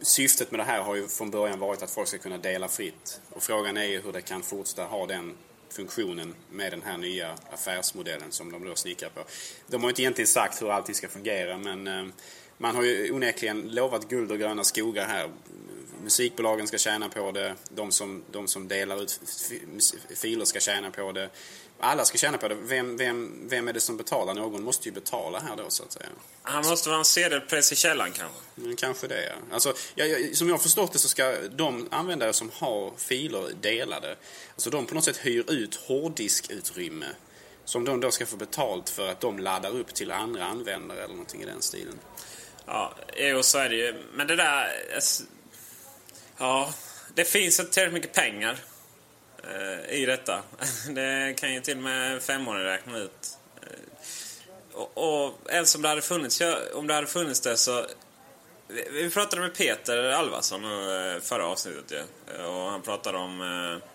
syftet 0.00 0.50
med 0.50 0.60
det 0.60 0.64
här 0.64 0.82
har 0.82 0.94
ju 0.94 1.08
från 1.08 1.30
början 1.30 1.58
varit 1.58 1.82
att 1.82 1.90
folk 1.90 2.08
ska 2.08 2.18
kunna 2.18 2.38
dela 2.38 2.68
fritt. 2.68 3.20
Och 3.30 3.42
frågan 3.42 3.76
är 3.76 3.84
ju 3.84 4.00
hur 4.00 4.12
det 4.12 4.20
kan 4.20 4.42
fortsätta 4.42 4.84
ha 4.84 5.06
den 5.06 5.36
funktionen 5.70 6.34
med 6.50 6.72
den 6.72 6.82
här 6.82 6.96
nya 6.96 7.36
affärsmodellen 7.50 8.32
som 8.32 8.52
de 8.52 8.64
då 8.64 8.74
snickrar 8.74 9.08
på. 9.08 9.24
De 9.66 9.82
har 9.82 9.90
inte 9.90 10.02
egentligen 10.02 10.26
sagt 10.26 10.62
hur 10.62 10.70
allting 10.70 10.94
ska 10.94 11.08
fungera 11.08 11.58
men 11.58 11.86
eh, 11.86 12.04
man 12.58 12.76
har 12.76 12.82
ju 12.82 13.12
onekligen 13.12 13.60
lovat 13.60 14.08
guld 14.08 14.32
och 14.32 14.38
gröna 14.38 14.64
skogar 14.64 15.06
här. 15.06 15.30
Musikbolagen 16.02 16.66
ska 16.66 16.78
tjäna 16.78 17.08
på 17.08 17.32
det, 17.32 17.54
de 17.68 17.92
som, 17.92 18.22
de 18.30 18.48
som 18.48 18.68
delar 18.68 19.02
ut 19.02 19.20
filer 20.14 20.44
ska 20.44 20.60
tjäna 20.60 20.90
på 20.90 21.12
det. 21.12 21.30
Alla 21.80 22.04
ska 22.04 22.18
tjäna 22.18 22.38
på 22.38 22.48
det. 22.48 22.54
Vem, 22.54 22.96
vem, 22.96 23.48
vem 23.48 23.68
är 23.68 23.72
det 23.72 23.80
som 23.80 23.96
betalar? 23.96 24.34
Någon 24.34 24.62
måste 24.62 24.88
ju 24.88 24.94
betala 24.94 25.40
här 25.40 25.56
då 25.56 25.70
så 25.70 25.82
att 25.82 25.92
säga. 25.92 26.06
Han 26.42 26.66
måste 26.66 26.88
vara 26.88 26.98
en 26.98 27.04
sedelpress 27.04 27.72
i 27.72 27.76
källaren 27.76 28.12
kanske? 28.12 28.38
Men 28.54 28.76
kanske 28.76 29.06
det 29.06 29.24
ja. 29.24 29.54
Alltså, 29.54 29.74
jag, 29.94 30.36
som 30.36 30.48
jag 30.48 30.54
har 30.54 30.62
förstått 30.62 30.92
det 30.92 30.98
så 30.98 31.08
ska 31.08 31.34
de 31.50 31.88
användare 31.90 32.32
som 32.32 32.50
har 32.54 32.92
filer 32.96 33.50
delade, 33.60 34.16
alltså 34.54 34.70
de 34.70 34.86
på 34.86 34.94
något 34.94 35.04
sätt 35.04 35.16
hyr 35.16 35.50
ut 35.50 35.74
hårddiskutrymme 35.74 37.06
som 37.64 37.84
de 37.84 38.00
då 38.00 38.10
ska 38.10 38.26
få 38.26 38.36
betalt 38.36 38.90
för 38.90 39.08
att 39.08 39.20
de 39.20 39.38
laddar 39.38 39.70
upp 39.70 39.94
till 39.94 40.12
andra 40.12 40.44
användare 40.44 40.98
eller 40.98 41.14
någonting 41.14 41.42
i 41.42 41.46
den 41.46 41.62
stilen. 41.62 41.98
Ja, 42.66 42.94
jo 43.16 43.42
så 43.42 43.58
är 43.58 43.68
det 43.68 43.76
ju. 43.76 43.94
Men 44.14 44.26
det 44.26 44.36
där... 44.36 44.68
Ja, 46.38 46.74
det 47.14 47.24
finns 47.24 47.60
inte 47.60 47.72
tillräckligt 47.72 47.94
mycket 47.94 48.12
pengar 48.12 48.58
Eh, 49.54 49.94
i 49.94 50.06
detta. 50.06 50.42
Det 50.90 51.34
kan 51.38 51.54
ju 51.54 51.60
till 51.60 51.76
och 51.76 51.82
med 51.82 52.22
femåringar 52.22 52.64
räkna 52.64 52.98
ut. 52.98 53.38
Eh, 53.62 54.78
och, 54.78 55.26
och 55.26 55.34
ens 55.50 55.74
om 55.74 55.82
det 55.82 55.88
hade 55.88 56.02
funnits, 56.02 56.42
om 56.74 56.86
det 56.86 56.94
hade 56.94 57.06
funnits 57.06 57.40
det 57.40 57.56
så... 57.56 57.86
Vi, 58.68 58.88
vi 58.92 59.10
pratade 59.10 59.42
med 59.42 59.54
Peter 59.54 60.04
Alvarsson 60.04 60.64
eh, 60.64 61.20
förra 61.20 61.46
avsnittet 61.46 61.92
ju. 61.92 62.02
Eh, 62.34 62.44
och 62.44 62.70
han 62.70 62.82
pratade 62.82 63.18
om 63.18 63.40
eh, 63.40 63.88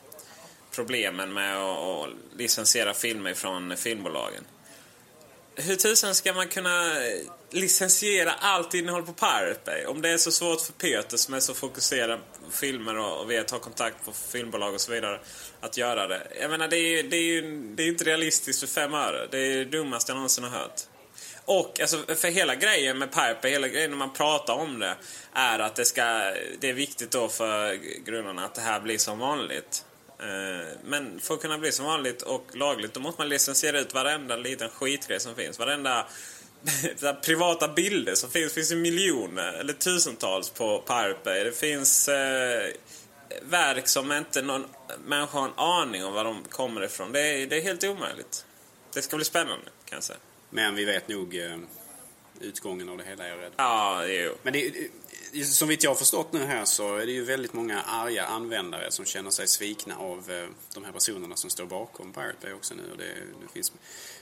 problemen 0.76 1.34
med 1.34 1.58
att, 1.58 1.80
att 1.80 2.10
licensiera 2.38 2.94
filmer 2.94 3.34
från 3.34 3.78
filmbolagen. 3.78 4.44
Hur 5.56 5.76
tusan 5.76 6.16
ska 6.16 6.34
man 6.34 6.48
kunna 6.48 6.94
licensiera 7.50 8.32
allt 8.32 8.74
innehåll 8.74 9.04
på 9.04 9.14
Pirate 9.14 9.60
Bay? 9.66 9.86
Om 9.86 10.02
det 10.02 10.10
är 10.10 10.18
så 10.18 10.32
svårt 10.32 10.62
för 10.62 10.74
Peter 10.74 11.18
som 11.18 11.34
är 11.34 11.40
så 11.40 11.54
fokuserad 11.54 12.20
på 12.46 12.52
filmer 12.52 12.98
och, 12.98 13.32
vet 13.32 13.52
ha 13.52 13.60
kontakt 13.60 14.06
på 14.06 14.12
filmbolag 14.12 14.74
och 14.74 14.82
så 14.82 14.92
vidare 14.92 15.20
att 15.62 15.78
göra 15.78 16.08
det. 16.08 16.28
Jag 16.42 16.52
menar, 16.52 16.68
det 16.68 16.78
är, 16.78 17.04
det 17.04 17.18
är 17.18 17.22
ju 17.22 17.62
det 17.76 17.84
är 17.84 17.88
inte 17.88 18.04
realistiskt 18.04 18.60
för 18.60 18.68
fem 18.68 18.94
öre. 18.94 19.28
Det 19.32 19.38
är 19.38 19.58
det 19.58 19.66
dummaste 19.66 20.12
jag 20.12 20.16
någonsin 20.16 20.44
har 20.44 20.52
hört. 20.60 20.82
Och 21.46 21.80
alltså, 21.80 21.98
för 22.16 22.28
hela 22.28 22.56
grejen 22.56 22.98
med 22.98 23.12
Pirate 23.12 23.40
Bay, 23.42 23.52
hela 23.52 23.68
grejen 23.68 23.92
när 23.92 23.98
man 23.98 24.14
pratar 24.14 24.54
om 24.54 24.80
det, 24.80 24.96
är 25.34 25.60
att 25.60 25.76
det, 25.76 25.86
ska, 25.86 26.04
det 26.60 26.70
är 26.70 26.74
viktigt 26.74 27.12
då 27.12 27.30
för 27.30 27.74
grundarna 28.06 28.46
att 28.46 28.56
det 28.56 28.62
här 28.62 28.80
blir 28.80 28.98
som 28.98 29.20
vanligt. 29.20 29.86
Eh, 30.24 30.68
men 30.84 31.20
för 31.20 31.34
att 31.34 31.42
kunna 31.42 31.58
bli 31.58 31.72
som 31.72 31.86
vanligt 31.86 32.22
och 32.22 32.46
lagligt, 32.54 32.94
då 32.94 33.00
måste 33.00 33.22
man 33.22 33.30
licensiera 33.30 33.80
ut 33.80 33.94
varenda 33.94 34.36
liten 34.36 34.70
skitgrej 34.70 35.20
som 35.20 35.36
finns. 35.36 35.60
Varenda 35.60 36.08
privata 37.26 37.68
bilder 37.68 38.16
som 38.16 38.30
finns. 38.30 38.54
Det 38.54 38.56
finns 38.56 38.72
ju 38.72 38.76
miljoner 38.76 39.54
eller 39.54 39.74
tusentals 39.74 40.50
på 40.50 40.80
Pirate 40.80 41.20
Bay. 41.24 41.44
Det 41.44 41.52
finns 41.52 42.10
eh, 42.10 42.74
verk 43.42 43.88
som 43.88 44.12
inte 44.12 44.42
någon 44.42 44.66
människa 45.06 45.40
har 45.40 45.48
en 45.48 45.54
aning 45.56 46.06
om 46.06 46.14
var 46.14 46.24
de 46.24 46.44
kommer 46.44 46.84
ifrån. 46.84 47.12
Det 47.12 47.20
är, 47.20 47.48
det 47.48 47.58
är 47.58 47.62
helt 47.62 47.84
omöjligt. 47.84 48.46
Det 48.94 49.02
ska 49.02 49.16
bli 49.16 49.26
spännande, 49.26 49.66
kan 49.86 49.96
jag 49.96 50.04
säga. 50.04 50.20
Men 50.50 50.76
vi 50.76 50.86
vet 50.86 51.08
nog 51.08 51.38
eh, 51.38 51.58
utgången 52.42 52.90
av 52.90 52.98
det 52.98 53.04
hela, 53.04 53.26
är 53.26 53.30
jag 53.30 53.40
rädd. 53.40 53.52
Ja, 53.56 54.06
jo. 54.06 54.36
Men 54.44 54.54
det, 54.54 54.74
som 55.42 55.68
vitt 55.68 55.84
jag 55.84 55.92
har 55.92 55.96
förstått 55.96 56.34
nu 56.34 56.46
här 56.46 56.66
så 56.66 56.98
är 56.98 57.06
det 57.06 57.12
ju 57.12 57.24
väldigt 57.24 57.54
många 57.54 57.82
arga 57.82 58.26
användare 58.26 58.92
som 58.92 59.06
känner 59.06 59.30
sig 59.30 59.48
svikna 59.48 59.96
av 59.96 60.32
eh, 60.32 60.48
de 60.74 60.86
här 60.86 60.92
personerna 60.92 61.36
som 61.36 61.50
står 61.50 61.66
bakom 61.66 62.14
Pirate 62.14 62.38
Bay 62.42 62.54
också 62.54 62.76
nu. 62.76 62.92
Och 62.92 62.98
det, 62.98 63.14
det 63.42 63.54
finns, 63.54 63.72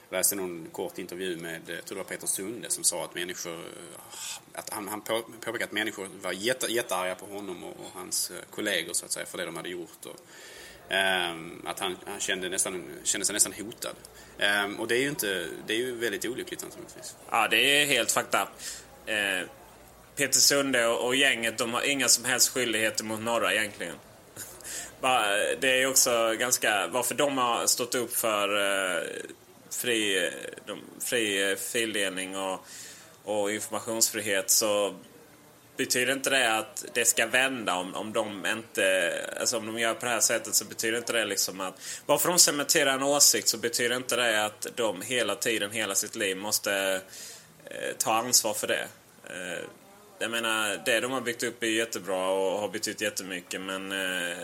jag 0.09 0.17
läste 0.17 0.35
någon 0.35 0.67
kort 0.71 0.97
intervju 0.97 1.37
med, 1.37 1.61
jag 1.67 1.85
tror 1.85 1.97
det 1.97 2.03
var 2.03 2.09
Peter 2.09 2.27
Sunde, 2.27 2.69
som 2.69 2.83
sa 2.83 3.05
att 3.05 3.15
människor, 3.15 3.53
eh, 3.53 4.59
att 4.59 4.69
han, 4.69 4.87
han 4.87 5.01
påpekade 5.01 5.65
att 5.65 5.71
människor 5.71 6.07
var 6.21 6.31
jätte, 6.31 6.73
jättearga 6.73 7.15
på 7.15 7.25
honom 7.25 7.63
och, 7.63 7.69
och, 7.79 7.91
hans 7.93 8.31
kollegor 8.51 8.93
så 8.93 9.05
att 9.05 9.11
säga 9.11 9.25
för 9.25 9.37
det 9.37 9.45
de 9.45 9.55
hade 9.55 9.69
gjort. 9.69 10.05
Och, 10.05 10.15
ehm, 10.93 11.61
att 11.65 11.79
han, 11.79 11.97
han 12.05 12.19
kände, 12.19 12.49
nästan, 12.49 12.83
kände 13.03 13.25
sig 13.25 13.33
nästan 13.33 13.53
hotad. 13.53 13.95
Ehm, 14.37 14.79
och 14.79 14.87
det 14.87 14.95
är 14.95 15.01
ju 15.01 15.09
inte, 15.09 15.47
det 15.67 15.73
är 15.73 15.77
ju 15.77 15.95
väldigt 15.95 16.25
olyckligt 16.25 16.63
naturligtvis. 16.63 17.15
Ja, 17.31 17.47
det 17.47 17.81
är 17.81 17.85
helt 17.85 18.11
fakta. 18.11 18.49
Ehm, 19.05 19.47
Peter 20.21 20.39
Sunde 20.39 20.87
och 20.87 21.15
gänget 21.15 21.57
de 21.57 21.73
har 21.73 21.81
inga 21.81 22.07
som 22.07 22.25
helst 22.25 22.49
skyldigheter 22.49 23.03
mot 23.03 23.21
norra 23.21 23.53
egentligen. 23.53 23.95
Det 25.59 25.81
är 25.81 25.87
också 25.87 26.35
ganska... 26.39 26.87
Varför 26.87 27.15
de 27.15 27.37
har 27.37 27.67
stått 27.67 27.95
upp 27.95 28.15
för 28.15 28.55
eh, 28.55 29.03
fri, 29.69 30.25
eh, 30.25 30.75
fri 30.99 31.51
eh, 31.51 31.57
fildelning 31.57 32.37
och, 32.37 32.65
och 33.23 33.51
informationsfrihet 33.51 34.49
så 34.49 34.95
betyder 35.77 36.13
inte 36.13 36.29
det 36.29 36.57
att 36.57 36.85
det 36.93 37.05
ska 37.05 37.25
vända 37.25 37.75
om, 37.75 37.95
om 37.95 38.13
de 38.13 38.45
inte... 38.45 39.13
Alltså 39.39 39.57
om 39.57 39.65
de 39.65 39.79
gör 39.79 39.93
på 39.93 40.05
det 40.05 40.11
här 40.11 40.19
sättet 40.19 40.55
så 40.55 40.65
betyder 40.65 40.97
inte 40.97 41.13
det 41.13 41.25
liksom 41.25 41.61
att... 41.61 42.01
Varför 42.05 42.29
de 42.29 42.39
cementerar 42.39 42.93
en 42.93 43.03
åsikt 43.03 43.47
så 43.47 43.57
betyder 43.57 43.95
inte 43.95 44.15
det 44.15 44.45
att 44.45 44.67
de 44.75 45.01
hela 45.01 45.35
tiden, 45.35 45.71
hela 45.71 45.95
sitt 45.95 46.15
liv 46.15 46.37
måste 46.37 47.01
eh, 47.65 47.95
ta 47.97 48.13
ansvar 48.13 48.53
för 48.53 48.67
det. 48.67 48.87
Eh, 49.29 49.65
jag 50.21 50.31
menar, 50.31 50.81
det 50.85 50.99
de 50.99 51.11
har 51.11 51.21
byggt 51.21 51.43
upp 51.43 51.63
är 51.63 51.67
jättebra 51.67 52.29
och 52.29 52.59
har 52.59 52.69
betytt 52.69 53.01
jättemycket 53.01 53.61
men 53.61 53.91
eh, 53.91 54.37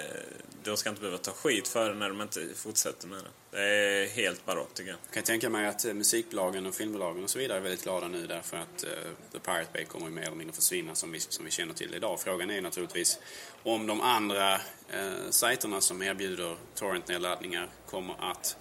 de 0.64 0.78
ska 0.78 0.90
inte 0.90 1.02
behöva 1.02 1.18
ta 1.18 1.32
skit 1.32 1.68
för 1.68 1.90
det 1.90 1.96
när 1.96 2.10
de 2.10 2.22
inte 2.22 2.42
fortsätter 2.56 3.08
med 3.08 3.20
det. 3.20 3.58
Det 3.58 3.64
är 3.64 4.08
helt 4.08 4.46
barockt 4.46 4.74
tycker 4.74 4.90
jag. 4.90 5.00
Jag 5.06 5.14
kan 5.14 5.24
tänka 5.24 5.50
mig 5.50 5.68
att 5.68 5.86
eh, 5.86 5.94
musikbolagen 5.94 6.66
och 6.66 6.76
filmbolagen 6.76 7.24
och 7.24 7.30
så 7.30 7.40
vidare 7.40 7.58
är 7.58 7.62
väldigt 7.62 7.84
glada 7.84 8.08
nu 8.08 8.28
därför 8.28 8.58
att 8.58 8.84
eh, 8.84 8.90
The 9.32 9.40
Pirate 9.40 9.70
Bay 9.74 9.86
kommer 9.86 10.10
mer 10.10 10.22
eller 10.22 10.36
mindre 10.36 10.56
försvinna 10.56 10.96
som 10.96 11.12
vi, 11.12 11.20
som 11.20 11.46
vi 11.46 11.52
känner 11.52 11.74
till 11.74 11.96
idag. 11.96 12.20
Frågan 12.20 12.50
är 12.50 12.62
naturligtvis 12.62 13.20
om 13.64 13.88
de 13.88 14.02
andra 14.02 14.54
eh, 14.90 15.30
sajterna 15.30 15.82
som 15.82 16.02
erbjuder 16.02 16.56
torrent-nedladdningar 16.76 17.70
kommer 17.90 18.32
att 18.32 18.58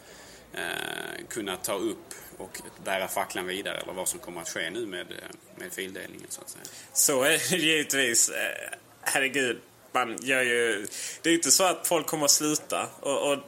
eh, 0.52 1.26
kunna 1.28 1.56
ta 1.56 1.74
upp 1.74 2.14
och 2.38 2.60
bära 2.84 3.08
facklan 3.08 3.46
vidare 3.46 3.78
eller 3.78 3.92
vad 3.92 4.08
som 4.08 4.20
kommer 4.20 4.40
att 4.40 4.48
ske 4.48 4.70
nu 4.70 4.86
med, 4.86 5.10
eh, 5.10 5.16
med 5.58 5.72
fildelningen 5.72 6.26
så 6.28 6.40
att 6.40 6.48
säga. 6.48 6.64
Så 6.92 7.22
är 7.22 7.50
det 7.50 7.56
givetvis. 7.56 8.28
Eh, 8.28 8.78
herregud, 9.00 9.58
man 9.92 10.18
gör 10.22 10.42
ju... 10.42 10.86
Det 11.22 11.28
är 11.28 11.30
ju 11.30 11.36
inte 11.36 11.50
så 11.50 11.64
att 11.64 11.88
folk 11.88 12.06
kommer 12.06 12.24
att 12.24 12.30
sluta. 12.30 12.86
Och, 13.00 13.32
och 13.32 13.38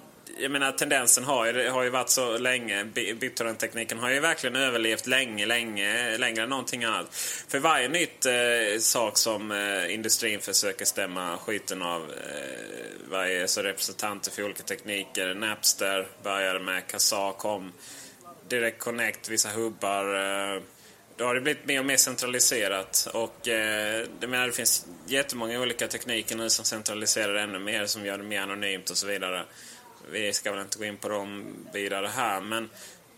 jag 0.40 0.50
menar 0.50 0.72
tendensen 0.72 1.24
har 1.24 1.46
ju, 1.46 1.68
har 1.68 1.82
ju 1.82 1.90
varit 1.90 2.10
så 2.10 2.38
länge. 2.38 2.84
BitTorrent-tekniken 2.84 3.98
har 3.98 4.10
ju 4.10 4.20
verkligen 4.20 4.56
överlevt 4.56 5.06
länge, 5.06 5.46
länge, 5.46 6.18
längre 6.18 6.42
än 6.42 6.48
någonting 6.48 6.84
annat. 6.84 7.14
För 7.48 7.58
varje 7.58 7.88
nytt 7.88 8.26
eh, 8.26 8.78
sak 8.80 9.18
som 9.18 9.52
eh, 9.52 9.94
industrin 9.94 10.40
försöker 10.40 10.84
stämma 10.84 11.38
skiten 11.38 11.82
av. 11.82 12.02
Eh, 12.02 12.88
varje 13.10 13.48
så 13.48 13.62
representanter 13.62 14.30
för 14.30 14.42
olika 14.42 14.62
tekniker. 14.62 15.34
Napster 15.34 16.08
började 16.22 16.60
med, 16.60 16.86
Kazaa 16.86 17.32
kom. 17.32 17.72
Direct 18.48 18.78
Connect, 18.78 19.28
vissa 19.28 19.48
hubbar. 19.48 20.14
Eh, 20.14 20.62
då 21.18 21.24
har 21.24 21.34
det 21.34 21.40
blivit 21.40 21.66
mer 21.66 21.78
och 21.78 21.86
mer 21.86 21.96
centraliserat. 21.96 23.08
Och 23.14 23.48
eh, 23.48 24.06
det, 24.20 24.26
menar, 24.26 24.46
det 24.46 24.52
finns 24.52 24.86
jättemånga 25.06 25.60
olika 25.60 25.88
tekniker 25.88 26.36
nu 26.36 26.50
som 26.50 26.64
centraliserar 26.64 27.34
ännu 27.34 27.58
mer, 27.58 27.86
som 27.86 28.06
gör 28.06 28.18
det 28.18 28.24
mer 28.24 28.40
anonymt 28.40 28.90
och 28.90 28.96
så 28.96 29.06
vidare. 29.06 29.44
Vi 30.10 30.32
ska 30.32 30.52
väl 30.52 30.60
inte 30.60 30.78
gå 30.78 30.84
in 30.84 30.96
på 30.96 31.08
dem 31.08 31.54
vidare 31.72 32.06
här, 32.06 32.40
men 32.40 32.70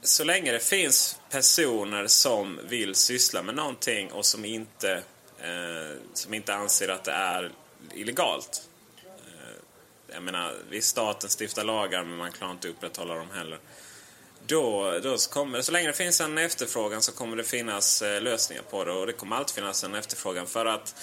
så 0.02 0.24
länge 0.24 0.52
det 0.52 0.60
finns 0.60 1.20
personer 1.30 2.06
som 2.06 2.60
vill 2.68 2.94
syssla 2.94 3.42
med 3.42 3.54
någonting 3.54 4.12
och 4.12 4.26
som 4.26 4.44
inte, 4.44 4.92
eh, 5.38 5.98
som 6.14 6.34
inte 6.34 6.54
anser 6.54 6.88
att 6.88 7.04
det 7.04 7.12
är 7.12 7.50
illegalt. 7.94 8.68
Eh, 9.06 10.14
jag 10.14 10.22
menar, 10.22 10.54
visst 10.70 10.88
staten 10.88 11.30
stiftar 11.30 11.64
lagar 11.64 12.04
men 12.04 12.16
man 12.16 12.32
klarar 12.32 12.52
inte 12.52 12.68
upprätthålla 12.68 13.14
dem 13.14 13.30
heller. 13.34 13.58
Då, 14.46 14.98
då 15.02 15.16
kommer, 15.16 15.62
så 15.62 15.72
länge 15.72 15.86
det 15.86 15.92
finns 15.92 16.20
en 16.20 16.38
efterfrågan 16.38 17.02
så 17.02 17.12
kommer 17.12 17.36
det 17.36 17.44
finnas 17.44 18.02
eh, 18.02 18.22
lösningar 18.22 18.62
på 18.62 18.84
det 18.84 18.92
och 18.92 19.06
det 19.06 19.12
kommer 19.12 19.36
alltid 19.36 19.54
finnas 19.54 19.84
en 19.84 19.94
efterfrågan 19.94 20.46
för 20.46 20.66
att 20.66 20.94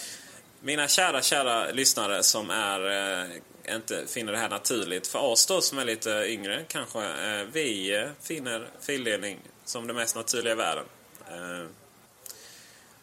mina 0.61 0.87
kära, 0.87 1.21
kära 1.21 1.71
lyssnare 1.71 2.23
som 2.23 2.49
är, 2.49 2.89
eh, 2.89 3.75
inte 3.75 4.07
finner 4.07 4.31
det 4.31 4.37
här 4.37 4.49
naturligt, 4.49 5.07
för 5.07 5.19
oss 5.19 5.45
då 5.45 5.61
som 5.61 5.77
är 5.77 5.85
lite 5.85 6.09
yngre 6.27 6.65
kanske, 6.67 6.99
eh, 6.99 7.45
vi 7.51 7.95
eh, 7.95 8.09
finner 8.21 8.69
fildelning 8.81 9.39
som 9.65 9.87
det 9.87 9.93
mest 9.93 10.15
naturliga 10.15 10.53
i 10.53 10.55
världen. 10.55 10.85
Eh, 11.29 11.67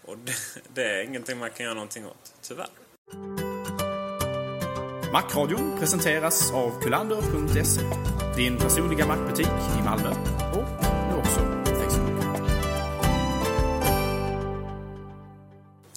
och 0.04 0.18
det, 0.18 0.34
det 0.74 0.84
är 0.84 1.02
ingenting 1.02 1.38
man 1.38 1.50
kan 1.50 1.64
göra 1.64 1.74
någonting 1.74 2.06
åt, 2.06 2.34
tyvärr. 2.42 2.68
Macradion 5.12 5.78
presenteras 5.78 6.52
av 6.52 6.80
kulander.se 6.82 7.80
din 8.36 8.58
personliga 8.58 9.06
Mac-butik 9.06 9.46
i 9.80 9.82
Malmö 9.84 10.08
och 10.52 10.84
nu 11.10 11.18
också 11.18 11.40
Facebook. 11.64 12.38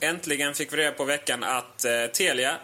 Äntligen 0.01 0.53
fick 0.53 0.73
vi 0.73 0.77
reda 0.77 0.91
på 0.91 1.05
veckan 1.05 1.43
att 1.43 1.85
eh, 1.85 2.05
Telia 2.13 2.57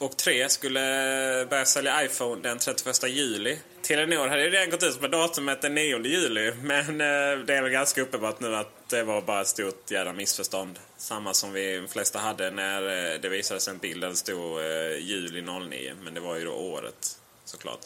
och 0.00 0.16
3 0.16 0.48
skulle 0.48 1.40
eh, 1.40 1.48
börja 1.48 1.64
sälja 1.64 2.04
iPhone 2.04 2.42
den 2.42 2.58
31 2.58 3.08
juli. 3.08 3.58
Telenor 3.82 4.28
hade 4.28 4.44
ju 4.44 4.50
redan 4.50 4.70
gått 4.70 4.82
ut 4.82 5.00
med 5.00 5.10
datumet 5.10 5.62
den 5.62 5.74
9 5.74 5.98
juli. 5.98 6.52
Men 6.62 7.00
eh, 7.00 7.44
det 7.46 7.54
är 7.54 7.62
väl 7.62 7.72
ganska 7.72 8.02
uppenbart 8.02 8.40
nu 8.40 8.56
att 8.56 8.88
det 8.88 9.02
var 9.02 9.22
bara 9.22 9.40
ett 9.40 9.46
stort 9.46 9.90
jävla 9.90 10.12
missförstånd. 10.12 10.78
Samma 10.96 11.34
som 11.34 11.52
vi 11.52 11.76
de 11.76 11.88
flesta 11.88 12.18
hade 12.18 12.50
när 12.50 12.82
eh, 12.82 13.20
det 13.20 13.28
visades 13.28 13.68
en 13.68 13.78
bild 13.78 14.00
där 14.00 14.08
det 14.08 14.16
stod 14.16 14.58
eh, 14.58 14.98
juli 14.98 15.42
09. 15.42 15.94
Men 16.02 16.14
det 16.14 16.20
var 16.20 16.36
ju 16.36 16.44
då 16.44 16.52
året 16.52 17.18
såklart. 17.44 17.80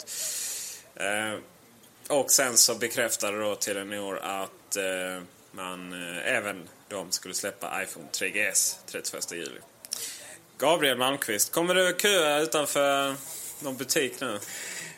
Eh, 0.95 1.39
och 2.09 2.31
sen 2.31 2.57
så 2.57 2.75
bekräftade 2.75 3.39
då 3.39 3.55
Telenor 3.55 4.19
att 4.23 4.75
eh, 4.75 5.23
man 5.51 5.93
eh, 5.93 6.35
även 6.35 6.69
de 6.89 7.11
skulle 7.11 7.33
släppa 7.33 7.83
iPhone 7.83 8.07
3GS 8.11 8.75
31 8.85 9.31
juli. 9.31 9.59
Gabriel 10.57 10.97
Malmqvist, 10.97 11.51
kommer 11.51 11.75
du 11.75 11.95
köa 12.01 12.39
utanför 12.39 13.15
någon 13.59 13.77
butik 13.77 14.21
nu? 14.21 14.39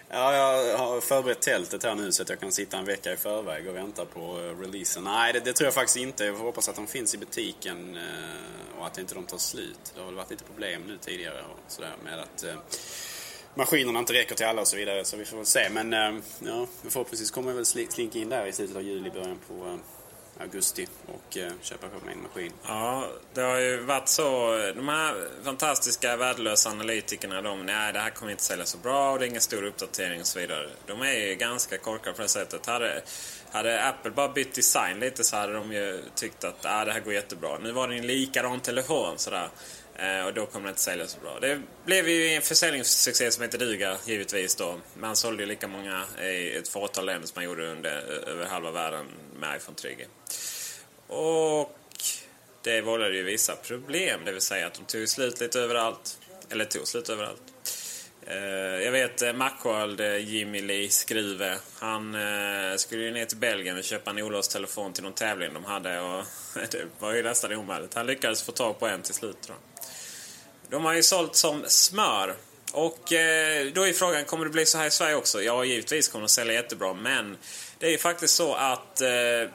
Ja, 0.10 0.34
jag 0.34 0.78
har 0.78 1.02
förberett 1.02 1.42
tältet 1.42 1.84
här 1.84 1.96
nu 1.96 2.12
så 2.12 2.24
att 2.24 2.30
jag 2.30 2.40
kan 2.40 2.52
sitta 2.52 2.78
en 2.78 2.86
vecka 2.86 3.14
i 3.14 3.18
förväg 3.18 3.68
och 3.68 3.76
vänta 3.76 4.06
på 4.06 4.20
eh, 4.20 4.60
releasen. 4.60 5.04
Nej, 5.04 5.34
det, 5.34 5.40
det 5.40 5.54
tror 5.54 5.66
jag 5.66 5.74
faktiskt 5.74 5.98
inte. 5.98 6.26
Jag 6.26 6.34
hoppas 6.34 6.70
att 6.70 6.76
de 6.76 6.88
finns 6.88 7.16
i 7.16 7.18
butiken 7.18 7.96
eh, 7.98 8.80
och 8.80 8.88
att 8.88 8.98
inte 8.98 9.16
de 9.16 9.26
tar 9.26 9.38
slut. 9.38 9.80
Det 9.96 10.00
har 10.00 10.06
väl 10.06 10.16
varit 10.16 10.30
lite 10.30 10.44
problem 10.44 10.82
nu 10.88 10.98
tidigare 10.98 11.42
och 11.42 11.72
sådär 11.72 11.94
med 12.04 12.20
att 12.20 12.44
eh, 12.44 12.56
maskinerna 13.58 14.00
inte 14.00 14.14
räcker 14.14 14.36
till 14.36 14.46
alla 14.46 14.62
och 14.62 14.68
så 14.68 14.78
vidare. 14.78 15.06
Så 15.06 15.18
vi 15.18 15.26
får 15.26 15.38
väl 15.38 15.46
se. 15.46 15.70
Men 15.70 15.94
eh, 15.94 16.22
ja, 16.40 16.68
förhoppningsvis 16.90 17.32
kommer 17.32 17.50
jag 17.50 17.56
väl 17.56 17.66
slinka 17.66 18.20
in 18.20 18.30
där 18.30 18.46
i 18.46 18.54
slutet 18.54 18.76
av 18.76 18.82
juli, 18.82 19.10
början 19.10 19.40
på 19.48 19.54
eh, 19.54 20.44
augusti 20.44 20.88
och 21.08 21.38
eh, 21.38 21.52
köpa 21.62 21.88
på 21.88 22.06
mig 22.06 22.14
en 22.14 22.22
maskin. 22.22 22.52
Ja, 22.68 23.08
det 23.34 23.42
har 23.42 23.60
ju 23.60 23.78
varit 23.78 24.08
så. 24.08 24.58
De 24.76 24.88
här 24.88 25.16
fantastiska 25.44 26.18
värdelösa 26.18 26.70
analytikerna, 26.70 27.42
de, 27.42 27.66
nej 27.66 27.94
det 27.94 28.00
här 28.00 28.10
kommer 28.10 28.32
inte 28.32 28.44
sälja 28.44 28.66
så 28.66 28.78
bra 28.78 29.12
och 29.12 29.20
det 29.20 29.26
är 29.26 29.30
ingen 29.30 29.42
stor 29.42 29.64
uppdatering 29.64 30.22
och 30.22 30.28
så 30.28 30.40
vidare. 30.40 30.70
De 30.86 31.02
är 31.02 31.28
ju 31.28 31.36
ganska 31.36 31.78
korkade 31.78 32.16
på 32.16 32.22
det 32.22 32.28
sättet. 32.28 32.66
Hade, 32.66 33.02
hade 33.52 33.84
Apple 33.84 34.12
bara 34.12 34.30
bytt 34.30 34.56
design 34.56 35.00
lite 35.00 35.24
så 35.24 35.36
hade 35.36 35.54
de 35.54 35.72
ju 35.74 36.04
tyckt 36.16 36.44
att 36.44 36.66
ah, 36.66 36.86
det 36.86 36.92
här 36.92 37.00
går 37.00 37.14
jättebra. 37.14 37.58
Nu 37.58 37.72
var 37.72 37.88
det 37.88 37.96
en 37.96 38.08
likadan 38.08 38.60
telefon 38.60 39.14
sådär. 39.18 39.50
Eh, 40.00 40.26
och 40.26 40.34
då 40.34 40.46
kommer 40.46 40.66
det 40.66 40.70
inte 40.70 40.82
sälja 40.82 41.08
så 41.08 41.20
bra. 41.20 41.40
Det 41.40 41.62
blev 41.86 42.10
ju 42.10 42.28
en 42.28 42.42
försäljningssuccé 42.42 43.32
som 43.32 43.44
inte 43.44 43.58
duger, 43.58 43.98
givetvis 44.06 44.56
då. 44.56 44.80
Man 44.94 45.16
sålde 45.16 45.44
ju 45.44 45.50
lika 45.50 45.68
många 45.68 46.04
i 46.22 46.52
ett 46.52 46.68
fåtal 46.68 47.06
länder 47.06 47.28
som 47.28 47.34
man 47.36 47.46
gjorde 47.46 47.72
under, 47.72 47.90
över 48.30 48.46
halva 48.46 48.72
världen 48.72 49.06
med 49.40 49.58
iPhone 49.58 49.78
3G. 49.78 50.06
Och 51.08 51.78
det 52.62 52.82
vållade 52.82 53.16
ju 53.16 53.24
vissa 53.24 53.56
problem. 53.56 54.22
Det 54.26 54.32
vill 54.32 54.42
säga 54.42 54.68
att 54.68 54.74
de 54.74 54.86
tog 54.86 55.10
slut 55.10 55.40
lite 55.40 55.60
överallt. 55.60 56.20
Eller 56.50 56.66
tog 56.66 56.88
slut 56.88 57.10
överallt. 57.10 57.42
Eh, 58.28 58.38
jag 58.84 58.92
vet 58.92 59.22
eh, 59.22 59.34
Macworld, 59.34 60.02
Jimmy 60.02 60.62
Lee 60.62 60.90
skriver. 60.90 61.58
Han 61.80 62.18
skulle 62.80 63.04
ju 63.04 63.12
ner 63.12 63.26
till 63.26 63.38
Belgien 63.38 63.78
och 63.78 63.84
köpa 63.84 64.12
en 64.12 64.20
olåst 64.20 64.52
telefon 64.52 64.94
till 64.94 65.04
någon 65.04 65.14
tävling 65.14 65.54
de 65.54 65.66
hade. 65.66 66.00
Och 66.00 66.26
det 66.72 66.86
var 67.00 67.14
ju 67.14 67.24
nästan 67.24 67.54
omöjligt. 67.54 67.94
Han 67.94 68.06
lyckades 68.06 68.44
få 68.44 68.52
tag 68.52 68.80
på 68.80 68.88
en 68.88 69.02
till 69.02 69.14
slut 69.14 69.42
tror 69.42 69.58
jag. 69.58 69.77
De 70.70 70.86
har 70.86 70.94
ju 70.94 71.04
sålt 71.04 71.36
som 71.36 71.64
smör. 71.68 72.36
Och 72.74 73.14
eh, 73.14 73.68
då 73.74 73.88
är 73.88 73.94
frågan, 73.94 74.26
kommer 74.26 74.46
det 74.46 74.52
bli 74.52 74.66
så 74.66 74.78
här 74.78 74.88
i 74.88 74.92
Sverige 74.92 75.16
också? 75.16 75.42
Ja, 75.42 75.66
givetvis 75.66 76.08
kommer 76.08 76.24
de 76.26 76.30
sälja 76.30 76.54
jättebra, 76.54 76.94
men 76.94 77.38
det 77.80 77.86
är 77.86 77.92
ju 77.92 77.98
faktiskt 77.98 78.36
så 78.36 78.54
att 78.54 79.02
eh, 79.02 79.50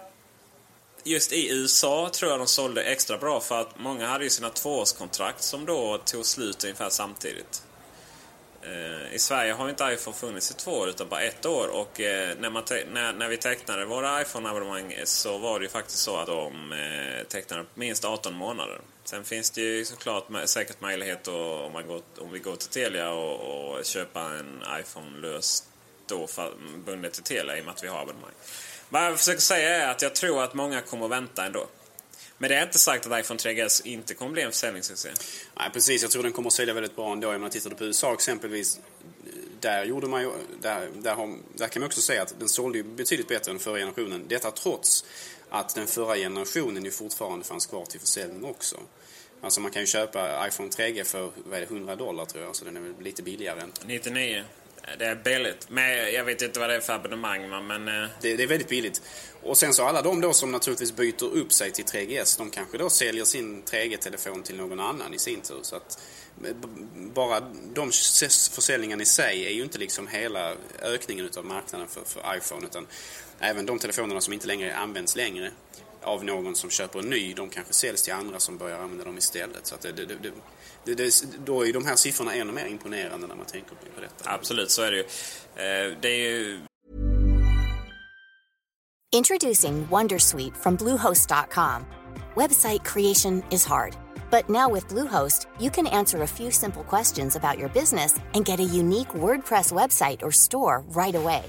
just 1.04 1.32
i 1.32 1.50
USA 1.50 2.10
tror 2.12 2.30
jag 2.30 2.40
de 2.40 2.46
sålde 2.46 2.82
extra 2.82 3.18
bra 3.18 3.40
för 3.40 3.60
att 3.60 3.78
många 3.78 4.06
hade 4.06 4.24
ju 4.24 4.30
sina 4.30 4.50
tvåårskontrakt 4.50 5.42
som 5.42 5.66
då 5.66 5.98
tog 5.98 6.26
slut 6.26 6.64
ungefär 6.64 6.90
samtidigt. 6.90 7.62
Eh, 8.62 9.14
I 9.14 9.18
Sverige 9.18 9.52
har 9.52 9.68
inte 9.68 9.84
iPhone 9.84 10.16
funnits 10.16 10.50
i 10.50 10.54
två 10.54 10.70
år 10.70 10.88
utan 10.88 11.08
bara 11.08 11.20
ett 11.20 11.46
år 11.46 11.68
och 11.68 12.00
eh, 12.00 12.36
när, 12.40 12.50
man 12.50 12.62
när, 12.92 13.12
när 13.12 13.28
vi 13.28 13.36
tecknade 13.36 13.84
våra 13.84 14.22
iPhone-abonnemang 14.22 14.92
eh, 14.92 15.04
så 15.04 15.38
var 15.38 15.58
det 15.58 15.64
ju 15.64 15.68
faktiskt 15.68 15.98
så 15.98 16.16
att 16.16 16.26
de 16.26 16.72
eh, 16.72 17.26
tecknade 17.26 17.64
minst 17.74 18.04
18 18.04 18.34
månader. 18.34 18.80
Sen 19.04 19.24
finns 19.24 19.50
det 19.50 19.60
ju 19.60 19.84
såklart 19.84 20.26
säkert 20.44 20.80
möjlighet 20.80 21.28
att, 21.28 21.34
om, 21.64 21.72
man 21.72 21.86
går, 21.86 22.02
om 22.18 22.32
vi 22.32 22.38
går 22.38 22.56
till 22.56 22.68
Telia 22.68 23.10
och, 23.10 23.74
och 23.74 23.84
köpa 23.84 24.20
en 24.20 24.62
iPhone 24.80 25.18
löst 25.18 25.64
då 26.06 26.28
bundet 26.84 27.12
till 27.12 27.22
Telia 27.22 27.58
i 27.58 27.60
och 27.60 27.64
med 27.64 27.74
att 27.74 27.84
vi 27.84 27.88
har 27.88 28.02
abonnemang. 28.02 28.30
Vad 28.88 29.04
jag 29.04 29.18
försöker 29.18 29.40
säga 29.40 29.84
är 29.84 29.90
att 29.90 30.02
jag 30.02 30.14
tror 30.14 30.42
att 30.42 30.54
många 30.54 30.80
kommer 30.80 31.04
att 31.04 31.10
vänta 31.10 31.46
ändå. 31.46 31.66
Men 32.42 32.50
det 32.50 32.56
är 32.56 32.62
inte 32.62 32.78
sagt 32.78 33.06
att 33.06 33.20
iPhone 33.20 33.38
3GS 33.38 33.86
inte 33.86 34.14
kommer 34.14 34.32
bli 34.32 34.42
en 34.42 34.52
försäljningssuccé. 34.52 35.08
Nej, 35.58 35.70
precis. 35.72 36.02
Jag 36.02 36.10
tror 36.10 36.22
den 36.22 36.32
kommer 36.32 36.46
att 36.48 36.52
sälja 36.52 36.74
väldigt 36.74 36.96
bra 36.96 37.12
ändå. 37.12 37.34
Om 37.34 37.40
man 37.40 37.50
tittar 37.50 37.70
på 37.70 37.84
USA 37.84 38.12
exempelvis. 38.12 38.80
Där, 39.60 39.84
gjorde 39.84 40.06
man 40.06 40.22
ju, 40.22 40.30
där, 40.60 40.88
där, 40.96 41.14
har, 41.14 41.34
där 41.56 41.68
kan 41.68 41.80
man 41.80 41.86
också 41.86 42.00
säga 42.00 42.22
att 42.22 42.34
den 42.38 42.48
sålde 42.48 42.82
betydligt 42.82 43.28
bättre 43.28 43.52
än 43.52 43.58
förra 43.58 43.78
generationen. 43.78 44.24
Detta 44.28 44.50
trots 44.50 45.04
att 45.50 45.74
den 45.74 45.86
förra 45.86 46.16
generationen 46.16 46.84
ju 46.84 46.90
fortfarande 46.90 47.44
fanns 47.44 47.66
kvar 47.66 47.84
till 47.84 48.00
försäljning 48.00 48.44
också. 48.44 48.76
Alltså 49.40 49.60
man 49.60 49.70
kan 49.70 49.82
ju 49.82 49.86
köpa 49.86 50.48
iPhone 50.48 50.68
3G 50.68 51.04
för 51.04 51.30
vad 51.44 51.56
är 51.56 51.60
det, 51.60 51.66
100 51.66 51.96
dollar 51.96 52.24
tror 52.24 52.44
jag, 52.44 52.56
så 52.56 52.64
den 52.64 52.76
är 52.76 52.80
väl 52.80 52.94
lite 53.00 53.22
billigare. 53.22 53.60
Än. 53.60 53.72
99. 53.86 54.44
Det 54.98 55.04
är 55.04 55.14
billigt. 55.14 55.66
Men 55.70 56.14
jag 56.14 56.24
vet 56.24 56.42
inte 56.42 56.60
vad 56.60 56.70
det 56.70 56.76
är 56.76 56.80
för 56.80 56.92
abonnemang 56.92 57.66
men... 57.66 57.88
Eh, 57.88 58.08
det, 58.20 58.36
det, 58.36 58.42
är 58.42 58.46
väldigt 58.46 58.68
billigt. 58.68 59.02
Och 59.42 59.56
sen 59.56 59.74
så 59.74 59.84
alla 59.84 60.02
de 60.02 60.20
då 60.20 60.32
som 60.32 60.52
naturligtvis 60.52 60.96
byter 60.96 61.24
upp 61.24 61.52
sig 61.52 61.70
till 61.70 61.84
3GS, 61.84 62.38
de 62.38 62.50
kanske 62.50 62.78
då 62.78 62.90
säljer 62.90 63.24
sin 63.24 63.62
3G-telefon 63.64 64.42
till 64.42 64.56
någon 64.56 64.80
annan 64.80 65.14
i 65.14 65.18
sin 65.18 65.40
tur. 65.40 65.58
Så 65.62 65.76
att 65.76 65.98
eh, 66.44 66.54
bara 66.94 67.40
de 67.74 67.90
försäljningarna 68.52 69.02
i 69.02 69.06
sig 69.06 69.46
är 69.46 69.50
ju 69.50 69.62
inte 69.62 69.78
liksom 69.78 70.08
hela 70.08 70.54
ökningen 70.82 71.24
utav 71.24 71.44
marknaden 71.44 71.88
för, 71.88 72.04
för 72.04 72.36
iPhone 72.36 72.66
utan 72.66 72.86
även 73.40 73.66
de 73.66 73.78
telefonerna 73.78 74.20
som 74.20 74.32
inte 74.32 74.46
längre 74.46 74.76
används 74.76 75.16
längre 75.16 75.50
av 76.04 76.24
någon 76.24 76.54
som 76.54 76.70
köper 76.70 76.98
en 76.98 77.10
ny, 77.10 77.34
de 77.34 77.50
kanske 77.50 77.72
säljs 77.72 78.02
till 78.02 78.12
andra 78.12 78.40
som 78.40 78.56
börjar 78.56 78.78
använda 78.78 79.04
dem 79.04 79.18
istället. 79.18 79.66
Så 79.66 79.74
att 79.74 79.80
det, 79.80 79.92
det, 79.92 80.06
det, 80.84 80.94
det, 80.94 81.24
då 81.44 81.66
är 81.66 81.72
de 81.72 81.86
här 81.86 81.96
siffrorna 81.96 82.34
ännu 82.34 82.52
mer 82.52 82.66
imponerande 82.66 83.26
när 83.26 83.34
man 83.34 83.46
tänker 83.46 83.70
på 83.70 84.00
detta. 84.00 84.30
Absolut, 84.30 84.70
så 84.70 84.82
är 84.82 84.90
det 84.90 84.96
ju. 84.96 85.02
Eh, 85.02 85.96
det 86.00 86.08
är 86.08 86.30
ju... 86.30 86.60
Introducing 89.14 89.86
Wondersweet 89.90 90.56
from 90.56 90.76
Bluehost.com. 90.76 91.84
Website 92.34 92.84
creation 92.84 93.42
is 93.50 93.66
hard. 93.66 93.94
But 94.30 94.48
now 94.48 94.70
with 94.70 94.88
Bluehost, 94.88 95.46
you 95.60 95.70
can 95.70 95.86
answer 95.86 96.22
a 96.22 96.26
few 96.26 96.50
simple 96.50 96.82
questions 96.84 97.36
about 97.36 97.58
your 97.58 97.68
business 97.68 98.18
and 98.32 98.46
get 98.46 98.60
a 98.60 98.62
unique 98.62 99.12
WordPress 99.12 99.70
website 99.72 100.22
or 100.22 100.32
store 100.32 100.82
right 100.96 101.14
away. 101.14 101.42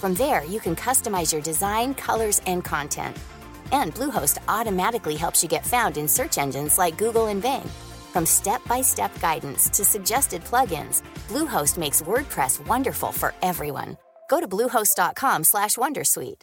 From 0.00 0.14
there, 0.14 0.42
you 0.44 0.58
can 0.58 0.74
customize 0.74 1.34
your 1.34 1.42
design, 1.42 1.94
colors, 1.94 2.40
and 2.46 2.64
content– 2.64 3.16
And 3.72 3.94
Bluehost 3.94 4.38
automatically 4.48 5.16
helps 5.16 5.42
you 5.42 5.48
get 5.48 5.66
found 5.66 5.96
in 5.96 6.06
search 6.06 6.38
engines 6.38 6.78
like 6.78 6.98
Google 6.98 7.26
and 7.26 7.42
Bing. 7.42 7.68
From 8.12 8.26
step-by-step 8.26 9.20
guidance 9.20 9.68
to 9.70 9.84
suggested 9.84 10.44
plugins, 10.44 11.02
Bluehost 11.28 11.78
makes 11.78 12.02
WordPress 12.02 12.66
wonderful 12.66 13.12
for 13.12 13.34
everyone. 13.42 13.96
Go 14.30 14.40
to 14.40 14.48
bluehost.com/wondersuite. 14.48 16.42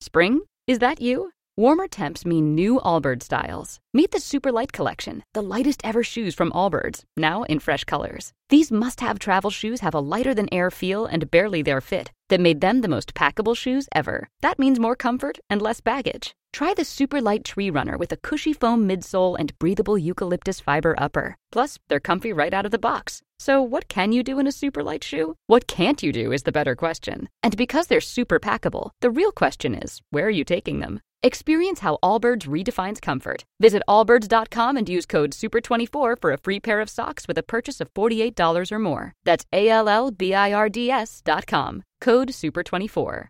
Spring? 0.00 0.40
Is 0.66 0.78
that 0.78 1.00
you? 1.00 1.30
Warmer 1.56 1.88
temps 1.88 2.24
mean 2.24 2.54
new 2.54 2.80
Allbirds 2.80 3.24
styles. 3.24 3.78
Meet 3.92 4.12
the 4.12 4.18
Superlight 4.18 4.72
collection, 4.72 5.22
the 5.34 5.42
lightest 5.42 5.80
ever 5.84 6.02
shoes 6.02 6.34
from 6.34 6.52
Allbirds, 6.52 7.04
now 7.16 7.42
in 7.44 7.58
fresh 7.58 7.84
colors. 7.84 8.32
These 8.48 8.72
must-have 8.72 9.18
travel 9.18 9.50
shoes 9.50 9.80
have 9.80 9.94
a 9.94 10.00
lighter 10.00 10.34
than 10.34 10.48
air 10.52 10.70
feel 10.70 11.06
and 11.06 11.30
barely 11.30 11.62
their 11.62 11.80
fit 11.80 12.12
that 12.30 12.40
made 12.40 12.60
them 12.60 12.80
the 12.80 12.88
most 12.88 13.14
packable 13.14 13.56
shoes 13.56 13.88
ever. 13.94 14.28
That 14.40 14.58
means 14.58 14.80
more 14.80 14.96
comfort 14.96 15.38
and 15.48 15.60
less 15.60 15.80
baggage. 15.80 16.34
Try 16.52 16.74
the 16.74 16.84
super 16.84 17.20
light 17.20 17.44
tree 17.44 17.70
runner 17.70 17.96
with 17.96 18.10
a 18.10 18.16
cushy 18.16 18.52
foam 18.52 18.88
midsole 18.88 19.36
and 19.38 19.56
breathable 19.58 19.98
eucalyptus 19.98 20.58
fiber 20.58 20.94
upper. 20.98 21.36
Plus, 21.52 21.78
they're 21.88 22.00
comfy 22.00 22.32
right 22.32 22.52
out 22.52 22.64
of 22.64 22.72
the 22.72 22.78
box. 22.78 23.22
So, 23.38 23.62
what 23.62 23.88
can 23.88 24.12
you 24.12 24.22
do 24.22 24.38
in 24.38 24.46
a 24.46 24.52
super 24.52 24.82
light 24.82 25.04
shoe? 25.04 25.36
What 25.46 25.66
can't 25.66 26.02
you 26.02 26.12
do 26.12 26.32
is 26.32 26.42
the 26.42 26.52
better 26.52 26.74
question. 26.74 27.28
And 27.42 27.56
because 27.56 27.86
they're 27.86 28.00
super 28.00 28.40
packable, 28.40 28.90
the 29.00 29.10
real 29.10 29.32
question 29.32 29.74
is 29.74 30.00
where 30.10 30.26
are 30.26 30.36
you 30.38 30.44
taking 30.44 30.80
them? 30.80 31.00
Experience 31.22 31.80
how 31.80 31.98
Allbirds 32.02 32.46
redefines 32.46 33.00
comfort. 33.00 33.44
Visit 33.60 33.82
allbirds.com 33.86 34.78
and 34.78 34.88
use 34.88 35.04
code 35.04 35.32
SUPER24 35.32 36.16
for 36.18 36.32
a 36.32 36.38
free 36.38 36.58
pair 36.58 36.80
of 36.80 36.88
socks 36.88 37.28
with 37.28 37.36
a 37.36 37.42
purchase 37.42 37.78
of 37.78 37.92
$48 37.92 38.72
or 38.72 38.78
more. 38.78 39.12
That's 39.24 39.44
A 39.52 39.68
L 39.68 39.90
L 39.90 40.10
B 40.10 40.32
I 40.32 40.54
R 40.54 40.70
D 40.70 40.90
S.com. 40.90 41.82
Code 42.00 42.28
SUPER24. 42.28 43.26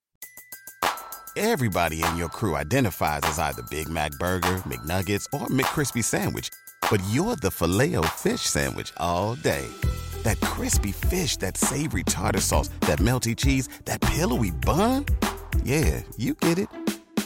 Everybody 1.37 2.05
in 2.05 2.17
your 2.17 2.29
crew 2.29 2.57
identifies 2.57 3.23
as 3.25 3.39
either 3.41 3.63
Big 3.71 3.89
Mac 3.89 4.13
Burger, 4.13 4.63
McNuggets, 4.69 5.27
or 5.33 5.47
McCrispy 5.49 6.05
Sandwich, 6.05 6.49
but 6.91 7.03
you're 7.11 7.37
the 7.37 7.51
filet 7.51 7.97
fish 8.17 8.43
Sandwich 8.43 8.93
all 8.97 9.37
day 9.37 9.67
That 10.23 10.41
crispy 10.41 10.93
fish, 10.93 11.39
that 11.39 11.57
savory 11.57 12.05
tartar 12.05 12.41
sauce, 12.41 12.69
that 12.83 12.99
melty 13.01 13.37
cheese, 13.37 13.69
that 13.87 14.01
pillowy 14.01 14.51
bun. 14.51 15.07
Yeah, 15.65 16.03
you 16.17 16.35
get 16.35 16.59
it 16.59 16.69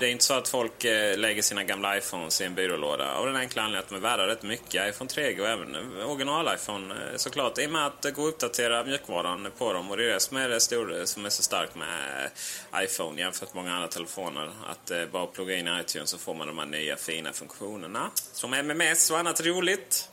Det 0.00 0.06
är 0.06 0.10
inte 0.10 0.24
så 0.24 0.34
att 0.34 0.48
folk 0.48 0.84
eh, 0.84 1.18
lägger 1.18 1.42
sina 1.42 1.64
gamla 1.64 1.98
iPhones 1.98 2.40
i 2.40 2.44
en 2.44 2.54
byrålåda 2.54 3.12
av 3.12 3.26
den 3.26 3.36
enkla 3.36 3.62
anledningen 3.62 3.84
att 3.84 3.88
de 3.88 3.94
är 3.94 4.10
värda 4.10 4.26
rätt 4.26 4.42
mycket. 4.42 4.88
iPhone 4.88 5.10
3G 5.10 5.40
och 5.40 5.48
även 5.48 5.74
eh, 5.74 6.10
original-iPhone 6.10 6.94
eh, 6.94 7.16
såklart. 7.16 7.58
I 7.58 7.66
och 7.66 7.70
med 7.70 7.86
att 7.86 8.02
det 8.02 8.10
går 8.10 8.28
att 8.28 8.34
uppdatera 8.34 8.84
mjukvaran 8.84 9.48
på 9.58 9.72
dem. 9.72 9.90
Och 9.90 9.96
det 9.96 10.04
är 10.04 10.14
det 10.14 10.20
som 10.20 10.36
är 10.36 10.48
det 10.48 10.60
stora 10.60 11.06
som 11.06 11.24
är 11.24 11.30
så 11.30 11.42
starkt 11.42 11.74
med 11.74 12.30
iPhone 12.76 13.20
jämfört 13.20 13.54
med 13.54 13.64
många 13.64 13.74
andra 13.74 13.88
telefoner. 13.88 14.50
Att 14.68 15.12
bara 15.12 15.26
plugga 15.26 15.56
in 15.56 15.68
iTunes 15.80 16.10
så 16.10 16.18
får 16.18 16.34
man 16.34 16.46
de 16.46 16.58
här 16.58 16.66
nya 16.66 16.96
fina 16.96 17.32
funktionerna. 17.32 18.10
Som 18.32 18.54
MMS 18.54 19.10
och 19.10 19.18
annat 19.18 19.40
roligt. 19.40 20.08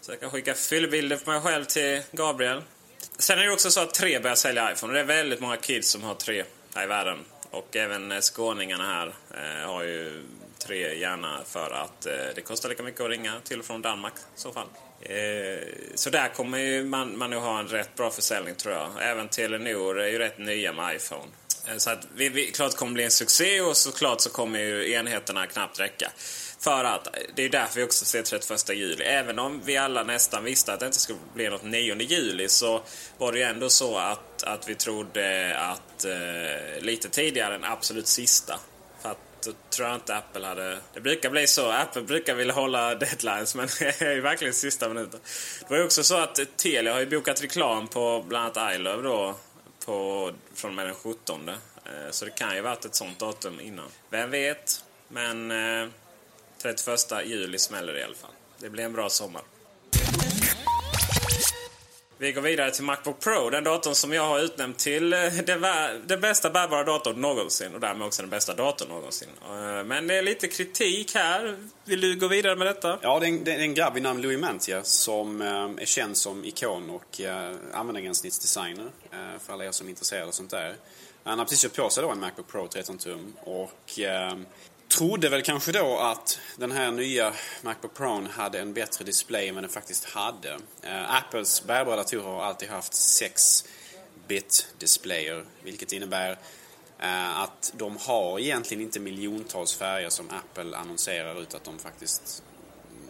Så 0.00 0.12
jag 0.12 0.20
kan 0.20 0.30
skicka 0.30 0.54
fyllbilder 0.54 1.16
på 1.16 1.30
mig 1.30 1.40
själv 1.40 1.64
till 1.64 2.02
Gabriel. 2.12 2.62
Sen 3.18 3.38
är 3.38 3.44
det 3.44 3.52
också 3.52 3.70
så 3.70 3.80
att 3.80 3.94
3 3.94 4.20
börjar 4.20 4.36
sälja 4.36 4.72
iPhone. 4.72 4.90
Och 4.90 4.94
det 4.94 5.00
är 5.00 5.04
väldigt 5.04 5.40
många 5.40 5.56
kids 5.56 5.90
som 5.90 6.02
har 6.02 6.14
3 6.14 6.44
här 6.74 6.84
i 6.84 6.86
världen. 6.86 7.18
Och 7.58 7.76
även 7.76 8.12
eh, 8.12 8.20
skåningarna 8.20 8.84
här 8.86 9.14
eh, 9.34 9.70
har 9.70 9.82
ju 9.82 10.22
tre 10.58 10.98
gärna 10.98 11.40
för 11.46 11.70
att 11.70 12.06
eh, 12.06 12.12
det 12.34 12.40
kostar 12.40 12.68
lika 12.68 12.82
mycket 12.82 13.00
att 13.00 13.10
ringa 13.10 13.40
till 13.44 13.58
och 13.58 13.64
från 13.64 13.82
Danmark 13.82 14.12
i 14.16 14.40
så 14.40 14.52
fall. 14.52 14.66
Eh, 15.00 15.68
så 15.94 16.10
där 16.10 16.28
kommer 16.28 16.58
ju 16.58 16.84
man, 16.84 17.18
man 17.18 17.30
nog 17.30 17.42
ha 17.42 17.58
en 17.58 17.68
rätt 17.68 17.94
bra 17.94 18.10
försäljning 18.10 18.54
tror 18.54 18.74
jag. 18.74 18.90
Även 19.00 19.28
Telenor 19.28 20.00
är 20.00 20.08
ju 20.08 20.18
rätt 20.18 20.38
nya 20.38 20.72
med 20.72 20.96
iPhone. 20.96 21.28
Eh, 21.68 21.76
så 21.76 21.90
att 21.90 22.06
vi, 22.14 22.28
vi, 22.28 22.50
klart 22.50 22.76
kommer 22.76 22.92
bli 22.92 23.04
en 23.04 23.10
succé 23.10 23.60
och 23.60 23.76
såklart 23.76 24.20
så 24.20 24.30
kommer 24.30 24.58
ju 24.58 24.92
enheterna 24.92 25.46
knappt 25.46 25.80
räcka. 25.80 26.10
För 26.60 26.84
att 26.84 27.08
det 27.34 27.44
är 27.44 27.48
därför 27.48 27.76
vi 27.76 27.86
också 27.86 28.04
ser 28.04 28.22
31 28.22 28.68
juli. 28.68 29.04
Även 29.04 29.38
om 29.38 29.60
vi 29.64 29.76
alla 29.76 30.02
nästan 30.02 30.44
visste 30.44 30.72
att 30.72 30.80
det 30.80 30.86
inte 30.86 30.98
skulle 30.98 31.18
bli 31.34 31.48
något 31.48 31.62
9 31.62 31.94
juli 31.94 32.48
så 32.48 32.82
var 33.18 33.32
det 33.32 33.38
ju 33.38 33.44
ändå 33.44 33.68
så 33.68 33.98
att, 33.98 34.42
att 34.42 34.68
vi 34.68 34.74
trodde 34.74 35.56
att 35.58 36.04
eh, 36.04 36.82
lite 36.82 37.08
tidigare 37.08 37.54
än 37.54 37.64
absolut 37.64 38.06
sista. 38.06 38.60
För 39.02 39.10
att 39.10 39.18
då 39.44 39.52
tror 39.70 39.88
jag 39.88 39.96
inte 39.96 40.16
Apple 40.16 40.46
hade... 40.46 40.78
Det 40.94 41.00
brukar 41.00 41.30
bli 41.30 41.46
så. 41.46 41.70
Apple 41.70 42.02
brukar 42.02 42.34
vilja 42.34 42.54
hålla 42.54 42.94
deadlines 42.94 43.54
men 43.54 43.68
det 43.78 44.00
är 44.00 44.14
ju 44.14 44.20
verkligen 44.20 44.54
sista 44.54 44.88
minuten. 44.88 45.20
Det 45.60 45.70
var 45.70 45.76
ju 45.76 45.84
också 45.84 46.02
så 46.02 46.16
att 46.16 46.40
Telia 46.56 46.92
har 46.92 47.00
ju 47.00 47.06
bokat 47.06 47.42
reklam 47.42 47.88
på 47.88 48.24
bland 48.28 48.56
annat 48.56 48.74
iLove 48.74 49.02
då 49.02 49.34
på, 49.86 50.30
från 50.54 50.70
och 50.70 50.76
med 50.76 50.86
den 50.86 50.94
17. 50.94 51.48
Eh, 51.48 51.54
så 52.10 52.24
det 52.24 52.30
kan 52.30 52.54
ju 52.54 52.60
varit 52.60 52.84
ett 52.84 52.94
sånt 52.94 53.18
datum 53.18 53.60
innan. 53.60 53.88
Vem 54.10 54.30
vet? 54.30 54.84
Men 55.08 55.50
eh, 55.50 55.88
31 56.62 57.26
juli 57.26 57.58
smäller 57.58 57.92
det 57.92 58.00
i 58.00 58.02
alla 58.02 58.14
fall. 58.14 58.30
Det 58.58 58.70
blir 58.70 58.84
en 58.84 58.92
bra 58.92 59.08
sommar. 59.08 59.42
Vi 62.20 62.32
går 62.32 62.42
vidare 62.42 62.70
till 62.70 62.84
Macbook 62.84 63.20
Pro, 63.20 63.50
den 63.50 63.64
datorn 63.64 63.94
som 63.94 64.12
jag 64.12 64.22
har 64.22 64.40
utnämnt 64.40 64.78
till 64.78 65.12
eh, 65.12 65.18
den, 65.46 65.60
den 66.06 66.20
bästa 66.20 66.50
bärbara 66.50 66.84
datorn 66.84 67.20
någonsin 67.20 67.74
och 67.74 67.80
därmed 67.80 68.06
också 68.06 68.22
den 68.22 68.30
bästa 68.30 68.54
datorn 68.54 68.88
någonsin. 68.88 69.28
Eh, 69.42 69.84
men 69.84 70.06
det 70.06 70.14
är 70.14 70.22
lite 70.22 70.48
kritik 70.48 71.14
här. 71.14 71.56
Vill 71.84 72.00
du 72.00 72.16
gå 72.16 72.28
vidare 72.28 72.56
med 72.56 72.66
detta? 72.66 72.98
Ja, 73.02 73.20
det 73.20 73.26
är 73.26 73.28
en, 73.28 73.44
det 73.44 73.52
är 73.52 73.58
en 73.58 73.74
grabb 73.74 73.94
vid 73.94 74.02
namn 74.02 74.22
Louis 74.22 74.40
Mantia 74.40 74.84
som 74.84 75.42
eh, 75.42 75.82
är 75.82 75.86
känd 75.86 76.16
som 76.16 76.44
ikon 76.44 76.90
och 76.90 77.20
användargränssnittsdesigner 77.72 78.86
för 79.46 79.52
alla 79.52 79.64
er 79.64 79.72
som 79.72 79.86
är 79.86 79.90
intresserade 79.90 80.26
av 80.26 80.32
sånt 80.32 80.50
där. 80.50 80.76
Han 81.24 81.38
har 81.38 81.46
precis 81.46 81.60
köpt 81.60 81.76
på 81.76 81.90
sig 81.90 82.02
då 82.02 82.10
en 82.10 82.20
Macbook 82.20 82.48
Pro 82.48 82.68
13 82.68 82.98
tum 82.98 83.34
och 83.40 83.98
trodde 84.88 85.28
väl 85.28 85.42
kanske 85.42 85.72
då 85.72 85.98
att 85.98 86.40
den 86.56 86.72
här 86.72 86.90
nya 86.90 87.32
Macbook 87.62 87.94
Pro 87.94 88.26
hade 88.30 88.60
en 88.60 88.72
bättre 88.72 89.04
display 89.04 89.48
än 89.48 89.54
vad 89.54 89.64
den 89.64 89.70
faktiskt 89.70 90.04
hade. 90.04 90.58
Eh, 90.82 91.14
Apples 91.14 91.64
bärbara 91.66 91.96
datorer 91.96 92.22
har 92.22 92.42
alltid 92.42 92.68
haft 92.68 92.92
6-bit 92.92 94.74
displayer, 94.78 95.44
vilket 95.62 95.92
innebär 95.92 96.38
eh, 96.98 97.38
att 97.38 97.72
de 97.76 97.96
har 97.96 98.38
egentligen 98.38 98.82
inte 98.82 99.00
miljontals 99.00 99.74
färger 99.74 100.10
som 100.10 100.30
Apple 100.30 100.76
annonserar 100.76 101.42
ut 101.42 101.54
att 101.54 101.64
de 101.64 101.78
faktiskt 101.78 102.42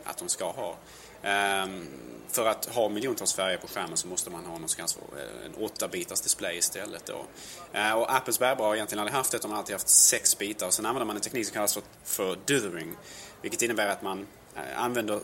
att 0.04 0.18
de 0.18 0.28
ska 0.28 0.50
ha. 0.50 0.76
Ehm, 1.22 1.86
för 2.30 2.46
att 2.46 2.66
ha 2.66 2.88
miljontals 2.88 3.34
färger 3.34 3.56
på 3.56 3.68
skärmen 3.68 3.96
så 3.96 4.08
måste 4.08 4.30
man 4.30 4.44
ha 4.44 4.52
någonstans 4.52 4.98
eh, 5.16 5.46
en 5.46 5.54
8-bitars 5.54 6.22
display 6.22 6.58
istället 6.58 7.06
då. 7.06 7.24
Eh, 7.72 7.92
och 7.92 8.14
Apples 8.14 8.38
bärbara 8.38 8.68
har 8.68 8.74
egentligen 8.74 9.00
aldrig 9.00 9.16
haft 9.16 9.32
det, 9.32 9.38
de 9.42 9.50
har 9.50 9.58
alltid 9.58 9.74
haft 9.74 9.88
6 9.88 10.38
bitar. 10.38 10.66
Och 10.66 10.74
sen 10.74 10.86
använder 10.86 11.06
man 11.06 11.16
en 11.16 11.22
teknik 11.22 11.46
som 11.46 11.54
kallas 11.54 11.74
för, 11.74 11.82
för 12.04 12.38
dithering. 12.46 12.96
Vilket 13.42 13.62
innebär 13.62 13.88
att 13.88 14.02
man 14.02 14.26
eh, 14.56 14.82
använder 14.82 15.20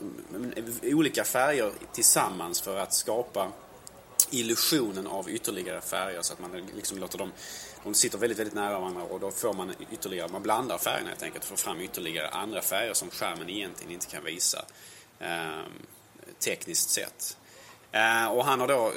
olika 0.83 1.25
färger 1.25 1.73
tillsammans 1.93 2.61
för 2.61 2.79
att 2.79 2.93
skapa 2.93 3.53
illusionen 4.31 5.07
av 5.07 5.31
ytterligare 5.31 5.81
färger 5.81 6.23
så 6.23 6.33
att 6.33 6.41
man 6.41 6.69
liksom 6.75 6.99
låter 6.99 7.19
dem 7.19 7.33
de 7.85 7.95
sitter 7.95 8.19
väldigt, 8.19 8.39
väldigt 8.39 8.55
nära 8.55 8.79
varandra 8.79 9.03
och 9.03 9.21
då 9.21 9.31
får 9.31 9.53
man 9.53 9.75
ytterligare, 9.93 10.29
man 10.29 10.43
blandar 10.43 10.79
färgerna 10.79 11.09
helt 11.09 11.23
enkelt 11.23 11.45
och 11.45 11.49
får 11.49 11.57
fram 11.57 11.81
ytterligare 11.81 12.29
andra 12.29 12.63
färger 12.63 12.95
som 12.95 13.11
skärmen 13.11 13.51
egentligen 13.51 13.93
inte 13.93 14.07
kan 14.07 14.25
visa. 14.25 14.65
Ehm, 15.21 15.73
tekniskt 16.39 16.91
sett. 16.91 17.37
Eh, 17.93 18.27
och 18.27 18.45
han 18.45 18.61
har 18.61 18.69
då, 18.69 18.93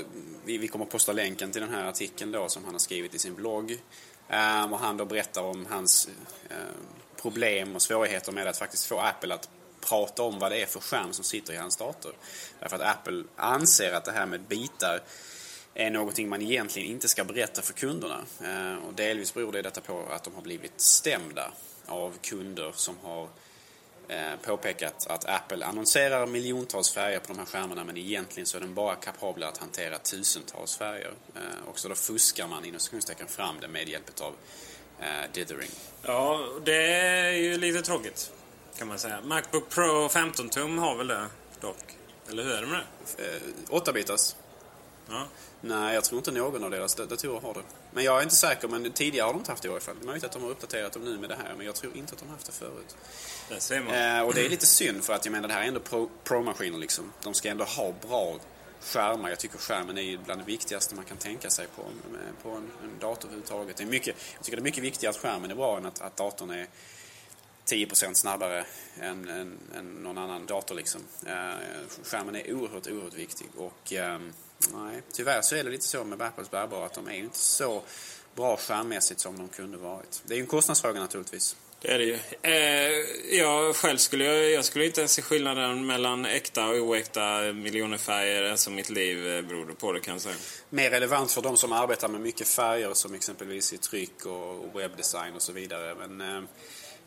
vi, 0.45 0.57
vi 0.57 0.67
kommer 0.67 0.85
att 0.85 0.91
posta 0.91 1.11
länken 1.11 1.51
till 1.51 1.61
den 1.61 1.73
här 1.73 1.85
artikeln 1.85 2.31
då 2.31 2.49
som 2.49 2.63
han 2.63 2.73
har 2.73 2.79
skrivit 2.79 3.15
i 3.15 3.19
sin 3.19 3.35
blogg. 3.35 3.71
Eh, 4.29 4.71
och 4.71 4.79
han 4.79 4.97
då 4.97 5.05
berättar 5.05 5.41
om 5.41 5.65
hans 5.69 6.09
eh, 6.49 6.55
problem 7.21 7.75
och 7.75 7.81
svårigheter 7.81 8.31
med 8.31 8.47
att 8.47 8.57
faktiskt 8.57 8.85
få 8.85 8.99
Apple 8.99 9.33
att 9.33 9.49
prata 9.81 10.23
om 10.23 10.39
vad 10.39 10.51
det 10.51 10.61
är 10.61 10.65
för 10.65 10.79
skärm 10.79 11.13
som 11.13 11.23
sitter 11.23 11.53
i 11.53 11.57
hans 11.57 11.77
dator. 11.77 12.13
Därför 12.59 12.75
att 12.75 12.81
Apple 12.81 13.23
anser 13.35 13.93
att 13.93 14.05
det 14.05 14.11
här 14.11 14.25
med 14.25 14.41
bitar 14.41 15.01
är 15.73 15.89
någonting 15.89 16.29
man 16.29 16.41
egentligen 16.41 16.91
inte 16.91 17.07
ska 17.07 17.23
berätta 17.23 17.61
för 17.61 17.73
kunderna. 17.73 18.25
Ehm, 18.43 18.79
och 18.79 18.93
delvis 18.93 19.33
beror 19.33 19.51
det 19.51 19.61
detta 19.61 19.81
på 19.81 20.05
att 20.11 20.23
de 20.23 20.35
har 20.35 20.41
blivit 20.41 20.81
stämda 20.81 21.51
av 21.85 22.13
kunder 22.21 22.71
som 22.75 22.95
har 23.03 23.23
Eh, 23.23 23.46
påpekat 24.41 25.07
att 25.07 25.25
Apple 25.25 25.65
annonserar 25.65 26.27
miljontals 26.27 26.91
färger 26.91 27.19
på 27.19 27.27
de 27.27 27.39
här 27.39 27.45
skärmarna 27.45 27.83
men 27.83 27.97
egentligen 27.97 28.47
så 28.47 28.57
är 28.57 28.61
den 28.61 28.73
bara 28.73 28.95
kapabel 28.95 29.43
att 29.43 29.57
hantera 29.57 29.97
tusentals 29.97 30.77
färger. 30.77 31.13
Eh, 31.35 31.69
och 31.69 31.79
så 31.79 31.87
då 31.87 31.95
fuskar 31.95 32.47
man 32.47 32.65
inom 32.65 32.79
sekundstecken 32.79 33.27
fram 33.27 33.55
det 33.61 33.67
med 33.67 33.89
hjälp 33.89 34.21
av 34.21 34.33
eh, 34.99 35.31
dithering. 35.33 35.69
Ja, 36.01 36.47
det 36.65 36.93
är 36.93 37.31
ju 37.31 37.57
lite 37.57 37.81
tråkigt 37.81 38.31
kan 38.77 38.87
man 38.87 38.99
säga. 38.99 39.21
Macbook 39.23 39.69
Pro 39.69 40.09
15 40.09 40.49
tum 40.49 40.77
har 40.77 40.95
väl 40.95 41.07
det 41.07 41.27
dock? 41.61 41.97
Eller 42.29 42.43
hur 42.43 42.51
är 42.51 42.61
det 42.61 42.67
med 42.67 42.81
det? 43.17 43.39
8 43.69 43.93
bitars. 43.93 44.35
Ja. 45.09 45.27
Nej, 45.61 45.93
jag 45.93 46.03
tror 46.03 46.17
inte 46.17 46.31
någon 46.31 46.63
av 46.63 46.71
deras 46.71 46.95
datorer 46.95 47.41
har 47.41 47.53
det. 47.53 47.61
Men 47.97 48.05
jag 48.05 48.17
är 48.17 48.23
inte 48.23 48.35
säker, 48.35 48.67
men 48.67 48.91
tidigare 48.91 49.25
har 49.25 49.33
de 49.33 49.39
inte 49.39 49.51
haft 49.51 49.63
det 49.63 49.67
i 49.67 49.71
alla 49.71 49.79
fall. 49.79 49.95
Det 49.99 50.03
är 50.03 50.05
möjligt 50.05 50.23
att 50.23 50.31
de 50.31 50.43
har 50.43 50.49
uppdaterat 50.49 50.93
dem 50.93 51.03
nu 51.03 51.17
med 51.17 51.29
det 51.29 51.35
här, 51.35 51.53
men 51.57 51.65
jag 51.65 51.75
tror 51.75 51.97
inte 51.97 52.13
att 52.13 52.19
de 52.19 52.25
har 52.25 52.33
haft 52.33 52.45
det 52.45 52.51
förut. 52.51 52.95
Det 53.49 53.59
ser 53.59 53.81
man. 53.81 54.17
Eh, 54.17 54.21
och 54.21 54.33
det 54.33 54.45
är 54.45 54.49
lite 54.49 54.65
synd, 54.65 55.03
för 55.03 55.13
att 55.13 55.25
jag 55.25 55.31
menar, 55.31 55.47
det 55.47 55.53
här 55.53 55.61
är 55.61 55.67
ändå 55.67 55.79
Pro-maskiner 56.23 56.71
pro 56.71 56.79
liksom. 56.79 57.13
De 57.23 57.33
ska 57.33 57.49
ändå 57.49 57.63
ha 57.63 57.93
bra 58.07 58.39
skärmar. 58.81 59.29
Jag 59.29 59.39
tycker 59.39 59.57
skärmen 59.57 59.97
är 59.97 60.17
bland 60.17 60.41
det 60.41 60.45
viktigaste 60.45 60.95
man 60.95 61.05
kan 61.05 61.17
tänka 61.17 61.49
sig 61.49 61.67
på, 61.75 61.83
på 62.43 62.49
en, 62.49 62.71
en 62.83 62.99
dator 62.99 63.27
överhuvudtaget. 63.27 63.77
Det 63.77 63.83
är 63.83 63.87
mycket, 63.87 64.15
jag 64.35 64.45
tycker 64.45 64.57
det 64.57 64.61
är 64.61 64.63
mycket 64.63 64.83
viktigare 64.83 65.15
att 65.15 65.21
skärmen 65.21 65.51
är 65.51 65.55
bra 65.55 65.77
än 65.77 65.85
att, 65.85 66.01
att 66.01 66.17
datorn 66.17 66.49
är 66.49 66.67
10% 67.65 68.13
snabbare 68.13 68.65
än, 68.99 69.29
än, 69.29 69.57
än, 69.75 69.93
någon 69.93 70.17
annan 70.17 70.45
dator 70.45 70.75
liksom. 70.75 71.01
Eh, 71.25 71.55
skärmen 72.03 72.35
är 72.35 72.53
oerhört, 72.53 72.87
oerhört 72.87 73.13
viktig 73.13 73.47
och 73.57 73.93
eh, 73.93 74.19
Nej, 74.73 75.01
tyvärr 75.13 75.41
så 75.41 75.55
är 75.55 75.63
det 75.63 75.69
lite 75.69 75.85
så 75.85 76.03
med 76.03 76.21
Apples 76.21 76.51
bärbara 76.51 76.85
att 76.85 76.93
de 76.93 77.07
är 77.07 77.13
inte 77.13 77.37
så 77.37 77.83
bra 78.35 78.57
skärmmässigt 78.57 79.19
som 79.19 79.37
de 79.37 79.47
kunde 79.47 79.77
varit. 79.77 80.21
Det 80.25 80.33
är 80.33 80.35
ju 80.35 80.41
en 80.41 80.47
kostnadsfråga 80.47 80.99
naturligtvis. 80.99 81.55
Det 81.81 81.91
är 81.91 81.97
det 81.97 82.03
ju. 82.03 82.19
Eh, 82.41 83.37
jag 83.37 83.75
själv 83.75 83.97
skulle 83.97 84.25
jag, 84.25 84.51
jag 84.51 84.65
skulle 84.65 84.85
inte 84.85 85.01
ens 85.01 85.11
se 85.11 85.21
skillnaden 85.21 85.85
mellan 85.85 86.25
äkta 86.25 86.67
och 86.67 86.75
oäkta 86.75 87.53
miljoner 87.53 87.97
färger. 87.97 88.51
Alltså 88.51 88.69
mitt 88.69 88.89
liv 88.89 89.27
eh, 89.27 89.41
beror 89.41 89.65
på 89.65 89.91
det 89.91 89.99
kan 89.99 90.13
jag 90.13 90.21
säga. 90.21 90.35
Mer 90.69 90.89
relevant 90.89 91.31
för 91.31 91.41
de 91.41 91.57
som 91.57 91.71
arbetar 91.71 92.07
med 92.07 92.21
mycket 92.21 92.47
färger 92.47 92.93
som 92.93 93.13
exempelvis 93.13 93.73
i 93.73 93.77
tryck 93.77 94.25
och 94.25 94.79
webbdesign 94.79 95.35
och 95.35 95.41
så 95.41 95.51
vidare. 95.51 95.95
Men, 95.95 96.21
eh, 96.21 96.43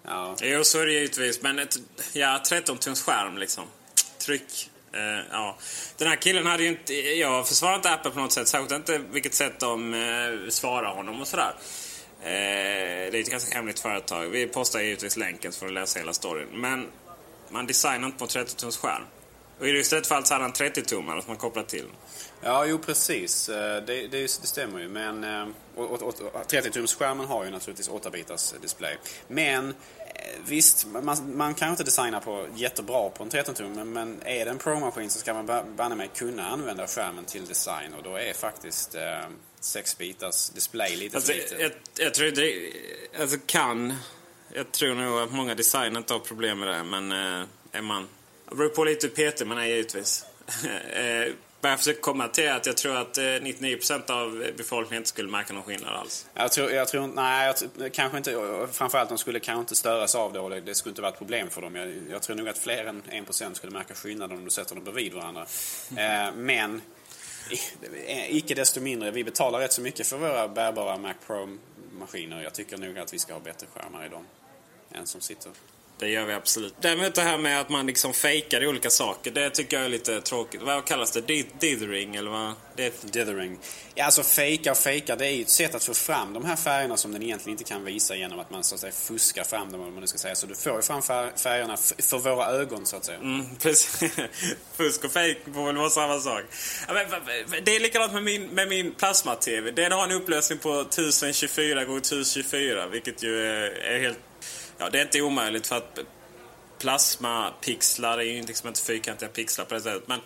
ja. 0.02 0.36
Jo, 0.42 0.64
så 0.64 0.78
är 0.78 0.86
det 0.86 0.92
givetvis. 0.92 1.42
Men 1.42 1.58
ett, 1.58 1.76
ja, 2.12 2.42
13 2.48 2.78
tums 2.78 3.02
skärm 3.02 3.38
liksom. 3.38 3.64
Tryck. 4.18 4.69
Uh, 4.94 5.24
ja. 5.30 5.56
Den 5.96 6.08
här 6.08 6.16
killen 6.16 6.46
hade 6.46 6.62
ju 6.62 6.68
inte... 6.68 6.94
Jag 6.94 7.48
försvarar 7.48 7.76
inte 7.76 7.90
Apple 7.90 8.10
på 8.10 8.20
något 8.20 8.32
sätt. 8.32 8.48
Särskilt 8.48 8.72
inte 8.72 8.98
vilket 8.98 9.34
sätt 9.34 9.60
de 9.60 9.94
uh, 9.94 10.48
svarar 10.48 10.94
honom 10.94 11.20
och 11.20 11.28
sådär. 11.28 11.52
Uh, 11.52 12.24
det 13.12 13.18
är 13.18 13.20
ett 13.20 13.30
ganska 13.30 13.54
hemligt 13.54 13.80
företag. 13.80 14.26
Vi 14.26 14.46
postar 14.46 14.80
givetvis 14.80 15.16
länken 15.16 15.52
så 15.52 15.58
får 15.58 15.66
du 15.66 15.72
läsa 15.72 15.98
hela 15.98 16.12
storyn. 16.12 16.48
Men 16.52 16.86
man 17.48 17.66
designar 17.66 18.06
inte 18.06 18.18
på 18.18 18.26
30 18.26 18.56
tums 18.56 18.76
skärm. 18.76 19.02
Och 19.60 19.68
i 19.68 19.70
just 19.70 19.90
för 19.90 20.02
fall 20.02 20.24
så 20.24 20.34
hade 20.34 20.44
han 20.44 20.52
30-tummare 20.52 21.20
som 21.20 21.28
man 21.28 21.36
kopplat 21.36 21.68
till. 21.68 21.86
Ja, 22.42 22.66
jo 22.66 22.78
precis. 22.78 23.46
Det, 23.46 23.80
det, 23.86 24.06
det 24.06 24.28
stämmer 24.28 24.80
ju. 24.80 24.88
Men, 24.88 25.24
och, 25.76 25.90
och, 25.90 26.02
och, 26.02 26.14
30-tumsskärmen 26.48 27.26
har 27.26 27.44
ju 27.44 27.50
naturligtvis 27.50 27.90
8-bitars 27.90 28.60
display. 28.60 28.96
Men 29.28 29.74
visst, 30.46 30.86
man, 30.86 31.36
man 31.36 31.54
kan 31.54 31.70
inte 31.70 31.84
designa 31.84 32.20
på 32.20 32.46
jättebra 32.54 33.10
på 33.10 33.22
en 33.22 33.30
13-tum. 33.30 33.72
Men, 33.74 33.92
men 33.92 34.22
är 34.24 34.44
det 34.44 34.50
en 34.50 34.58
Pro-maskin 34.58 35.10
så 35.10 35.18
ska 35.18 35.34
man 35.34 35.46
ba- 35.46 35.64
banne 35.76 35.94
mig 35.94 36.10
kunna 36.14 36.46
använda 36.48 36.86
skärmen 36.86 37.24
till 37.24 37.46
design. 37.46 37.94
Och 37.94 38.02
då 38.02 38.16
är 38.16 38.32
faktiskt 38.32 38.94
eh, 38.94 39.00
6-bitars 39.62 40.54
display 40.54 40.96
lite 40.96 41.16
Alltså, 41.16 41.32
för 41.32 41.38
lite. 41.38 41.54
jag, 41.54 41.72
jag 42.06 42.14
tror 42.14 42.30
det... 42.30 42.72
Alltså 43.20 43.36
kan... 43.46 43.94
Jag 44.52 44.72
tror 44.72 44.94
nog 44.94 45.20
att 45.20 45.32
många 45.32 45.54
designer 45.54 45.98
inte 45.98 46.12
har 46.12 46.20
problem 46.20 46.58
med 46.58 46.68
det, 46.68 46.84
men 46.84 47.12
eh, 47.12 47.46
är 47.72 47.82
man... 47.82 48.08
Det 48.50 48.56
beror 48.56 48.68
på 48.68 48.84
lite 48.84 49.06
hur 49.14 49.30
PT 49.30 49.46
man 49.46 49.58
är 49.58 49.64
givetvis. 49.64 50.24
eh, 51.60 51.62
men 51.62 51.70
jag 51.70 51.78
försöker 51.78 52.00
komma 52.00 52.28
till 52.28 52.50
att 52.50 52.66
jag 52.66 52.76
tror 52.76 52.96
att 52.96 53.18
eh, 53.18 53.22
99% 53.22 54.10
av 54.10 54.46
befolkningen 54.56 55.00
inte 55.00 55.08
skulle 55.08 55.28
märka 55.30 55.52
någon 55.52 55.62
skillnad 55.62 55.94
alls. 55.96 56.26
Jag 56.34 56.52
tror, 56.52 56.70
jag 56.70 56.88
tror 56.88 57.06
nej, 57.06 57.54
jag, 57.78 57.92
kanske 57.92 58.18
inte. 58.18 58.66
Framförallt 58.72 59.08
de 59.08 59.18
skulle 59.18 59.40
kanske 59.40 59.60
inte 59.60 59.76
störas 59.76 60.14
av 60.14 60.32
det 60.32 60.40
och 60.40 60.50
det, 60.50 60.60
det 60.60 60.74
skulle 60.74 60.90
inte 60.90 61.02
vara 61.02 61.12
ett 61.12 61.18
problem 61.18 61.50
för 61.50 61.60
dem. 61.62 61.74
Jag, 61.76 61.92
jag 62.10 62.22
tror 62.22 62.36
nog 62.36 62.48
att 62.48 62.58
fler 62.58 62.84
än 62.84 63.02
1% 63.02 63.54
skulle 63.54 63.72
märka 63.72 63.94
skillnad 63.94 64.32
om 64.32 64.44
du 64.44 64.50
sätter 64.50 64.74
dem 64.74 64.84
bredvid 64.84 65.14
varandra. 65.14 65.46
Eh, 65.96 66.34
men 66.34 66.82
i- 67.50 68.36
icke 68.36 68.54
desto 68.54 68.80
mindre, 68.80 69.10
vi 69.10 69.24
betalar 69.24 69.58
rätt 69.58 69.72
så 69.72 69.80
mycket 69.82 70.06
för 70.06 70.16
våra 70.18 70.48
bärbara 70.48 70.96
Mac 70.98 71.14
Pro-maskiner. 71.26 72.42
Jag 72.42 72.54
tycker 72.54 72.76
nog 72.76 72.98
att 72.98 73.14
vi 73.14 73.18
ska 73.18 73.32
ha 73.32 73.40
bättre 73.40 73.66
skärmar 73.74 74.06
i 74.06 74.08
dem 74.08 74.26
än 74.92 75.06
som 75.06 75.20
sitter. 75.20 75.52
Det 76.00 76.08
gör 76.08 76.24
vi 76.24 76.32
absolut. 76.32 76.74
Däremot 76.80 77.14
det 77.14 77.22
här 77.22 77.38
med 77.38 77.60
att 77.60 77.68
man 77.68 77.86
liksom 77.86 78.12
fejkar 78.14 78.66
olika 78.66 78.90
saker, 78.90 79.30
det 79.30 79.50
tycker 79.50 79.76
jag 79.76 79.86
är 79.86 79.88
lite 79.90 80.20
tråkigt. 80.20 80.62
Vad 80.62 80.84
kallas 80.84 81.12
det? 81.12 81.20
Di- 81.20 81.46
Dithering 81.60 82.16
eller 82.16 82.30
vad? 82.30 82.52
Det 82.76 83.12
Dithering. 83.12 83.58
Ja, 83.94 84.04
alltså 84.04 84.22
fejka 84.22 84.70
och 84.70 84.76
fejka, 84.76 85.16
det 85.16 85.26
är 85.26 85.30
ju 85.30 85.42
ett 85.42 85.48
sätt 85.50 85.74
att 85.74 85.84
få 85.84 85.94
fram 85.94 86.32
de 86.32 86.44
här 86.44 86.56
färgerna 86.56 86.96
som 86.96 87.12
den 87.12 87.22
egentligen 87.22 87.58
inte 87.58 87.64
kan 87.64 87.84
visa 87.84 88.16
genom 88.16 88.38
att 88.38 88.50
man 88.50 88.64
så 88.64 88.74
att 88.74 88.80
säga 88.80 88.92
fuskar 88.92 89.44
fram 89.44 89.72
dem, 89.72 89.80
vad 89.80 89.92
man 89.92 90.00
nu 90.00 90.06
ska 90.06 90.18
säga. 90.18 90.34
Så 90.34 90.46
du 90.46 90.54
får 90.54 90.76
ju 90.76 90.82
fram 90.82 91.00
fär- 91.00 91.36
färgerna 91.42 91.76
för 91.76 92.18
våra 92.18 92.46
ögon, 92.46 92.86
så 92.86 92.96
att 92.96 93.04
säga. 93.04 93.18
Mm, 93.18 93.56
precis. 93.62 94.10
Fusk 94.76 95.04
och 95.04 95.12
fejk 95.12 95.38
får 95.54 95.66
väl 95.66 95.76
vara 95.76 95.90
samma 95.90 96.18
sak. 96.20 96.42
Ja, 96.88 96.94
men, 96.94 97.64
det 97.64 97.76
är 97.76 97.80
likadant 97.80 98.12
med 98.12 98.22
min, 98.22 98.46
med 98.46 98.68
min 98.68 98.92
plasma-TV. 98.94 99.70
Den 99.70 99.92
har 99.92 100.04
en 100.04 100.12
upplösning 100.12 100.58
på 100.58 100.80
1024 100.80 101.82
x 101.82 101.90
1024 101.90 102.86
vilket 102.86 103.22
ju 103.22 103.46
är 103.46 103.98
helt... 104.00 104.18
Ja, 104.80 104.90
det 104.90 104.98
är 104.98 105.02
inte 105.02 105.20
omöjligt 105.20 105.66
för 105.66 105.76
att 105.76 105.98
plasmapixlar 106.78 108.18
är 108.18 108.22
ju 108.22 108.42
liksom 108.42 108.68
inte 108.68 108.80
fyrkantiga 108.80 109.28
pixlar 109.28 109.64
på 109.64 109.74
det 109.74 109.80
sättet. 109.80 110.08
Men, 110.08 110.20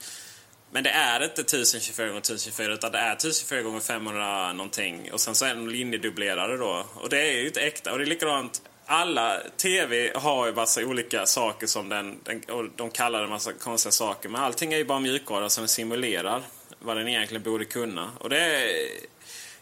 men 0.71 0.85
det 0.85 0.91
är 0.91 1.25
inte 1.25 1.41
1024 1.41 2.07
x 2.07 2.31
1024 2.31 2.75
utan 2.75 2.93
det 2.93 2.99
är 2.99 3.13
1024 3.13 3.77
x 3.77 3.87
500 3.87 4.53
någonting. 4.53 5.13
Och 5.13 5.21
sen 5.21 5.35
så 5.35 5.45
är 5.45 5.55
de 5.55 5.69
linjedubblerade 5.69 6.57
då. 6.57 6.87
Och 6.95 7.09
det 7.09 7.21
är 7.21 7.33
ju 7.33 7.47
inte 7.47 7.61
äkta. 7.61 7.93
Och 7.93 7.99
det 7.99 8.05
är 8.05 8.07
likadant 8.07 8.63
alla 8.87 9.41
TV 9.57 10.13
har 10.15 10.47
ju 10.47 10.55
massa 10.55 10.85
olika 10.85 11.27
saker 11.27 11.67
som 11.67 11.89
den, 11.89 12.21
den 12.25 12.43
och 12.43 12.65
de 12.77 12.91
kallar 12.91 13.23
det 13.23 13.29
massa 13.29 13.53
konstiga 13.53 13.93
saker. 13.93 14.29
Men 14.29 14.43
allting 14.43 14.73
är 14.73 14.77
ju 14.77 14.85
bara 14.85 15.01
mjukvara 15.01 15.49
som 15.49 15.69
simulerar 15.69 16.43
vad 16.79 16.97
den 16.97 17.09
egentligen 17.09 17.43
borde 17.43 17.65
kunna. 17.65 18.11
Och 18.19 18.31
det 18.31 18.39
är, 18.39 18.69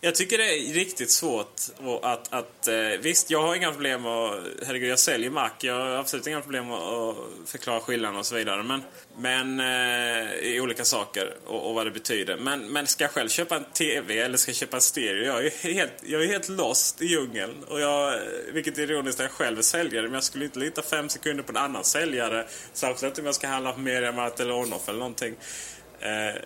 jag 0.04 0.14
tycker 0.14 0.38
det 0.38 0.44
är 0.44 0.72
riktigt 0.72 1.10
svårt 1.10 1.60
att, 2.02 2.32
att 2.32 2.68
eh, 2.68 2.74
visst, 3.00 3.30
jag 3.30 3.42
har 3.42 3.54
inga 3.54 3.72
problem 3.72 4.06
att, 4.06 4.40
herregud 4.66 4.90
jag 4.90 4.98
säljer 4.98 5.30
Mac, 5.30 5.50
jag 5.60 5.74
har 5.74 5.90
absolut 5.90 6.26
inga 6.26 6.40
problem 6.40 6.70
att, 6.70 6.82
att 6.82 7.16
förklara 7.46 7.80
skillnaden 7.80 8.18
och 8.18 8.26
så 8.26 8.34
vidare. 8.34 8.62
Men, 8.62 8.82
men 9.16 9.60
eh, 9.60 10.32
i 10.32 10.60
olika 10.60 10.84
saker 10.84 11.34
och, 11.46 11.68
och 11.68 11.74
vad 11.74 11.86
det 11.86 11.90
betyder. 11.90 12.36
Men, 12.36 12.72
men 12.72 12.86
ska 12.86 13.04
jag 13.04 13.10
själv 13.10 13.28
köpa 13.28 13.56
en 13.56 13.64
TV 13.64 14.18
eller 14.18 14.36
ska 14.36 14.50
jag 14.50 14.56
köpa 14.56 14.76
en 14.76 14.82
stereo? 14.82 15.24
Jag 15.24 15.46
är 15.46 15.50
helt, 15.50 15.92
jag 16.02 16.22
är 16.22 16.26
helt 16.26 16.48
lost 16.48 17.02
i 17.02 17.06
djungeln. 17.06 17.64
Och 17.68 17.80
jag, 17.80 18.20
vilket 18.52 18.78
är 18.78 18.82
ironiskt 18.82 19.18
när 19.18 19.24
jag 19.24 19.32
själv 19.32 19.58
är 19.58 19.62
säljare, 19.62 20.04
men 20.04 20.14
jag 20.14 20.24
skulle 20.24 20.44
inte 20.44 20.58
lita 20.58 20.82
fem 20.82 21.08
sekunder 21.08 21.42
på 21.42 21.52
en 21.52 21.56
annan 21.56 21.84
säljare. 21.84 22.46
Särskilt 22.72 23.02
inte 23.02 23.20
om 23.20 23.26
jag 23.26 23.34
ska 23.34 23.48
handla 23.48 23.72
på 23.72 23.80
Mediamarkt 23.80 24.40
eller 24.40 24.54
Onoff 24.54 24.88
eller 24.88 24.98
någonting. 24.98 25.34
Eh, 26.00 26.42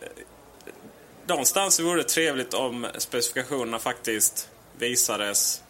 Någonstans 1.29 1.81
vore 1.81 2.03
det 2.03 2.09
trevligt 2.09 2.55
om 2.55 2.87
specifikationerna 2.99 3.79
faktiskt 3.79 4.49
visades 4.79 5.63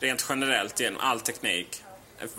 rent 0.00 0.26
generellt 0.28 0.80
genom 0.80 1.00
all 1.00 1.20
teknik. 1.20 1.82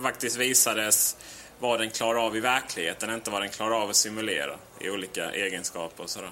Faktiskt 0.01 0.38
visades 0.38 1.17
vad 1.59 1.79
den 1.79 1.89
klarar 1.89 2.25
av 2.25 2.38
i 2.38 2.39
verkligheten, 2.39 3.13
inte 3.13 3.31
vad 3.31 3.41
den 3.41 3.49
klarar 3.49 3.81
av 3.81 3.89
att 3.89 3.95
simulera 3.95 4.57
i 4.81 4.89
olika 4.89 5.31
egenskaper 5.31 6.03
och 6.03 6.09
sådär. 6.09 6.31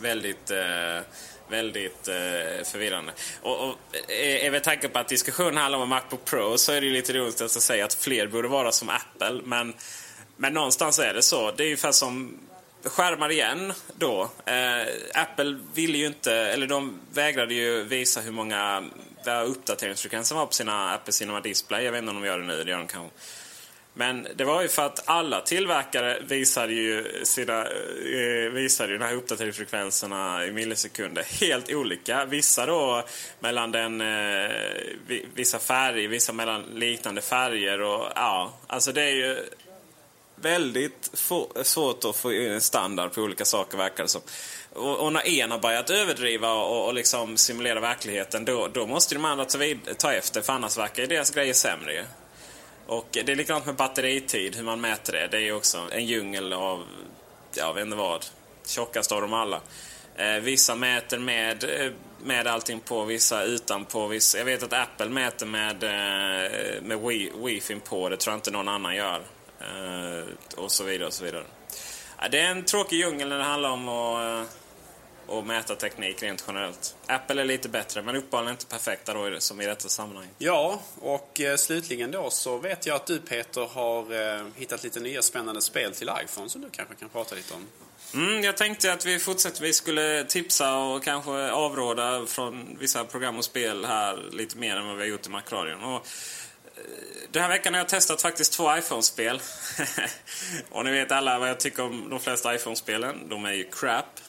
Väldigt, 0.00 0.50
eh, 0.50 1.00
väldigt 1.48 2.08
eh, 2.08 2.64
förvirrande. 2.64 3.12
Och, 3.42 3.68
och 3.68 3.76
eh, 4.10 4.44
är 4.46 4.50
med 4.50 4.64
tanke 4.64 4.88
på 4.88 4.98
att 4.98 5.08
diskussionen 5.08 5.56
handlar 5.56 5.78
om 5.78 5.88
Macbook 5.88 6.24
Pro 6.24 6.58
så 6.58 6.72
är 6.72 6.80
det 6.80 6.86
ju 6.86 6.92
lite 6.92 7.12
roligt 7.12 7.40
att 7.40 7.50
säga 7.50 7.84
att 7.84 7.94
fler 7.94 8.26
borde 8.26 8.48
vara 8.48 8.72
som 8.72 8.88
Apple. 8.88 9.40
Men, 9.44 9.74
men 10.36 10.52
någonstans 10.52 10.98
är 10.98 11.14
det 11.14 11.22
så. 11.22 11.50
Det 11.50 11.62
är 11.62 11.66
ungefär 11.66 11.92
som 11.92 12.38
skärmar 12.84 13.30
igen 13.30 13.72
då. 13.94 14.30
Eh, 14.46 15.22
Apple 15.22 15.58
ville 15.74 15.98
ju 15.98 16.06
inte, 16.06 16.34
eller 16.34 16.66
de 16.66 17.00
vägrade 17.12 17.54
ju 17.54 17.82
visa 17.82 18.20
hur 18.20 18.32
många 18.32 18.84
vad 19.24 19.46
uppdateringsfrekvensen 19.46 20.36
var 20.36 20.46
på 20.46 20.52
sina 20.52 20.94
Apple 20.94 21.12
Cinema 21.12 21.40
Display. 21.40 21.84
Jag 21.84 21.92
vet 21.92 21.98
inte 21.98 22.10
om 22.10 22.20
de 22.20 22.26
gör 22.26 22.38
det 22.38 22.44
nu, 22.44 22.64
det 22.64 22.70
gör 22.70 22.78
de 22.78 22.86
kanske. 22.86 23.10
Men 23.94 24.26
det 24.36 24.44
var 24.44 24.62
ju 24.62 24.68
för 24.68 24.86
att 24.86 25.08
alla 25.08 25.40
tillverkare 25.40 26.18
visade 26.28 26.72
ju, 26.72 27.20
sina, 27.24 27.60
eh, 27.60 28.50
visade 28.52 28.92
ju 28.92 28.98
de 28.98 29.04
här 29.04 29.14
uppdateringsfrekvenserna 29.14 30.46
i 30.46 30.52
millisekunder 30.52 31.22
helt 31.40 31.72
olika. 31.72 32.24
Vissa 32.24 32.66
då 32.66 33.04
mellan 33.40 33.72
den, 33.72 34.00
eh, 34.00 34.50
vissa 35.34 35.58
färger, 35.58 36.08
vissa 36.08 36.32
mellan 36.32 36.62
liknande 36.62 37.20
färger 37.20 37.80
och 37.80 38.12
ja, 38.14 38.52
alltså 38.66 38.92
det 38.92 39.02
är 39.02 39.14
ju 39.14 39.38
väldigt 40.40 41.10
få, 41.14 41.52
svårt 41.62 42.04
att 42.04 42.16
få 42.16 42.30
en 42.30 42.60
standard 42.60 43.12
på 43.12 43.20
olika 43.20 43.44
saker 43.44 43.78
verkar 43.78 44.02
det 44.02 44.08
som. 44.08 44.22
Och, 44.72 44.98
och 44.98 45.12
när 45.12 45.28
en 45.28 45.50
har 45.50 45.58
börjat 45.58 45.90
överdriva 45.90 46.52
och, 46.52 46.86
och 46.86 46.94
liksom 46.94 47.36
simulera 47.36 47.80
verkligheten 47.80 48.44
då, 48.44 48.68
då 48.68 48.86
måste 48.86 49.14
de 49.14 49.24
andra 49.24 49.44
ta, 49.44 49.58
vid, 49.58 49.98
ta 49.98 50.12
efter 50.12 50.42
för 50.42 50.52
annars 50.52 50.78
verkar 50.78 51.02
ju 51.02 51.08
deras 51.08 51.30
grejer 51.30 51.54
sämre 51.54 51.92
ju. 51.92 52.04
Och 52.86 53.08
det 53.10 53.28
är 53.28 53.36
likadant 53.36 53.66
med 53.66 53.74
batteritid, 53.74 54.56
hur 54.56 54.62
man 54.62 54.80
mäter 54.80 55.12
det. 55.12 55.28
Det 55.30 55.36
är 55.36 55.40
ju 55.40 55.52
också 55.52 55.88
en 55.92 56.06
djungel 56.06 56.52
av, 56.52 56.84
jag 57.54 57.74
vet 57.74 57.84
inte 57.84 57.96
vad, 57.96 58.26
tjockast 58.66 59.12
av 59.12 59.20
dem 59.20 59.32
alla. 59.32 59.60
Eh, 60.16 60.40
vissa 60.40 60.74
mäter 60.74 61.18
med, 61.18 61.64
eh, 61.64 61.92
med 62.22 62.46
allting 62.46 62.80
på, 62.80 63.04
vissa 63.04 63.42
utanpå. 63.42 64.06
Vissa, 64.06 64.38
jag 64.38 64.44
vet 64.44 64.62
att 64.62 64.72
Apple 64.72 65.08
mäter 65.08 65.46
med, 65.46 65.84
eh, 65.84 66.82
med 66.82 66.98
wi, 66.98 67.32
wifi 67.44 67.74
på, 67.74 68.08
det 68.08 68.16
tror 68.16 68.32
jag 68.32 68.38
inte 68.38 68.50
någon 68.50 68.68
annan 68.68 68.96
gör. 68.96 69.22
Eh, 69.60 70.24
och 70.56 70.72
så 70.72 70.84
vidare 70.84 71.06
och 71.06 71.12
så 71.12 71.24
vidare. 71.24 71.44
Det 72.30 72.40
är 72.40 72.50
en 72.50 72.64
tråkig 72.64 72.98
djungel 72.98 73.28
när 73.28 73.38
det 73.38 73.44
handlar 73.44 73.70
om 73.70 73.88
att, 73.88 74.48
eh, 75.28 75.38
att 75.38 75.46
mäta 75.46 75.74
teknik 75.74 76.22
rent 76.22 76.44
generellt. 76.46 76.96
Apple 77.06 77.42
är 77.42 77.44
lite 77.44 77.68
bättre, 77.68 78.02
men 78.02 78.16
uppenbarligen 78.16 78.52
inte 78.54 78.66
perfekta 78.66 79.14
då 79.14 79.40
som 79.40 79.60
i 79.60 79.66
detta 79.66 79.88
sammanhang. 79.88 80.28
Ja, 80.38 80.80
och 81.00 81.40
eh, 81.40 81.56
slutligen 81.56 82.10
då 82.10 82.30
så 82.30 82.58
vet 82.58 82.86
jag 82.86 82.96
att 82.96 83.06
du 83.06 83.18
Peter 83.18 83.68
har 83.72 84.36
eh, 84.36 84.46
hittat 84.56 84.84
lite 84.84 85.00
nya 85.00 85.22
spännande 85.22 85.62
spel 85.62 85.94
till 85.94 86.10
iPhone 86.24 86.48
som 86.48 86.60
du 86.60 86.70
kanske 86.70 86.94
kan 86.94 87.08
prata 87.08 87.34
lite 87.34 87.54
om. 87.54 87.66
Mm, 88.14 88.44
jag 88.44 88.56
tänkte 88.56 88.92
att 88.92 89.06
vi 89.06 89.18
fortsättningsvis 89.18 89.76
skulle 89.76 90.24
tipsa 90.24 90.76
och 90.76 91.04
kanske 91.04 91.50
avråda 91.50 92.26
från 92.26 92.76
vissa 92.80 93.04
program 93.04 93.38
och 93.38 93.44
spel 93.44 93.84
här 93.84 94.24
lite 94.32 94.56
mer 94.56 94.76
än 94.76 94.86
vad 94.86 94.96
vi 94.96 95.02
har 95.02 95.08
gjort 95.08 95.26
i 95.26 95.30
Macradion. 95.30 95.84
Och, 95.84 95.94
eh, 95.94 96.02
den 97.32 97.42
här 97.42 97.48
veckan 97.48 97.74
har 97.74 97.80
jag 97.80 97.88
testat 97.88 98.22
faktiskt 98.22 98.52
två 98.52 98.76
iPhone-spel. 98.76 99.40
och 100.70 100.84
ni 100.84 100.90
vet 100.90 101.12
alla 101.12 101.38
vad 101.38 101.48
jag 101.48 101.60
tycker 101.60 101.82
om 101.82 102.10
de 102.10 102.20
flesta 102.20 102.54
iPhone-spelen. 102.54 103.28
De 103.28 103.44
är 103.44 103.52
ju 103.52 103.64
crap. 103.64 104.20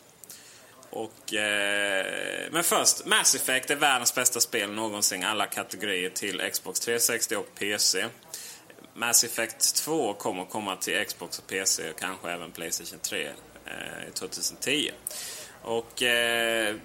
Och, 0.89 1.33
eh, 1.33 2.05
men 2.51 2.63
först, 2.63 3.05
Mass 3.05 3.35
Effect 3.35 3.69
är 3.69 3.75
världens 3.75 4.15
bästa 4.15 4.39
spel 4.39 4.71
någonsin. 4.71 5.23
Alla 5.23 5.45
kategorier 5.45 6.09
till 6.09 6.41
Xbox 6.51 6.79
360 6.79 7.35
och 7.35 7.55
PC. 7.55 8.05
Mass 8.93 9.23
Effect 9.23 9.75
2 9.75 10.13
kommer 10.13 10.45
komma 10.45 10.75
till 10.75 11.05
Xbox 11.05 11.39
och 11.39 11.47
PC 11.47 11.89
och 11.89 11.99
kanske 11.99 12.31
även 12.31 12.51
Playstation 12.51 12.99
3 12.99 13.27
eh, 13.65 14.13
2010. 14.13 14.91
Och 15.62 16.03
eh, 16.03 16.75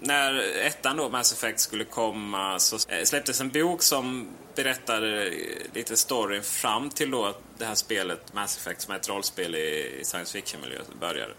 när 0.00 0.58
ettan 0.66 0.96
då, 0.96 1.08
Mass 1.08 1.32
Effect, 1.32 1.60
skulle 1.60 1.84
komma 1.84 2.58
så 2.58 2.76
eh, 2.88 3.04
släpptes 3.04 3.40
en 3.40 3.50
bok 3.50 3.82
som 3.82 4.28
berättade 4.54 5.26
eh, 5.26 5.32
lite 5.74 5.96
storyn 5.96 6.42
fram 6.42 6.90
till 6.90 7.10
då 7.10 7.34
det 7.58 7.64
här 7.64 7.74
spelet 7.74 8.34
Mass 8.34 8.56
Effect 8.56 8.80
som 8.80 8.94
är 8.94 8.98
ett 8.98 9.08
rollspel 9.08 9.54
i 9.54 10.00
science 10.02 10.32
fiction-miljö 10.32 10.78
började. 11.00 11.34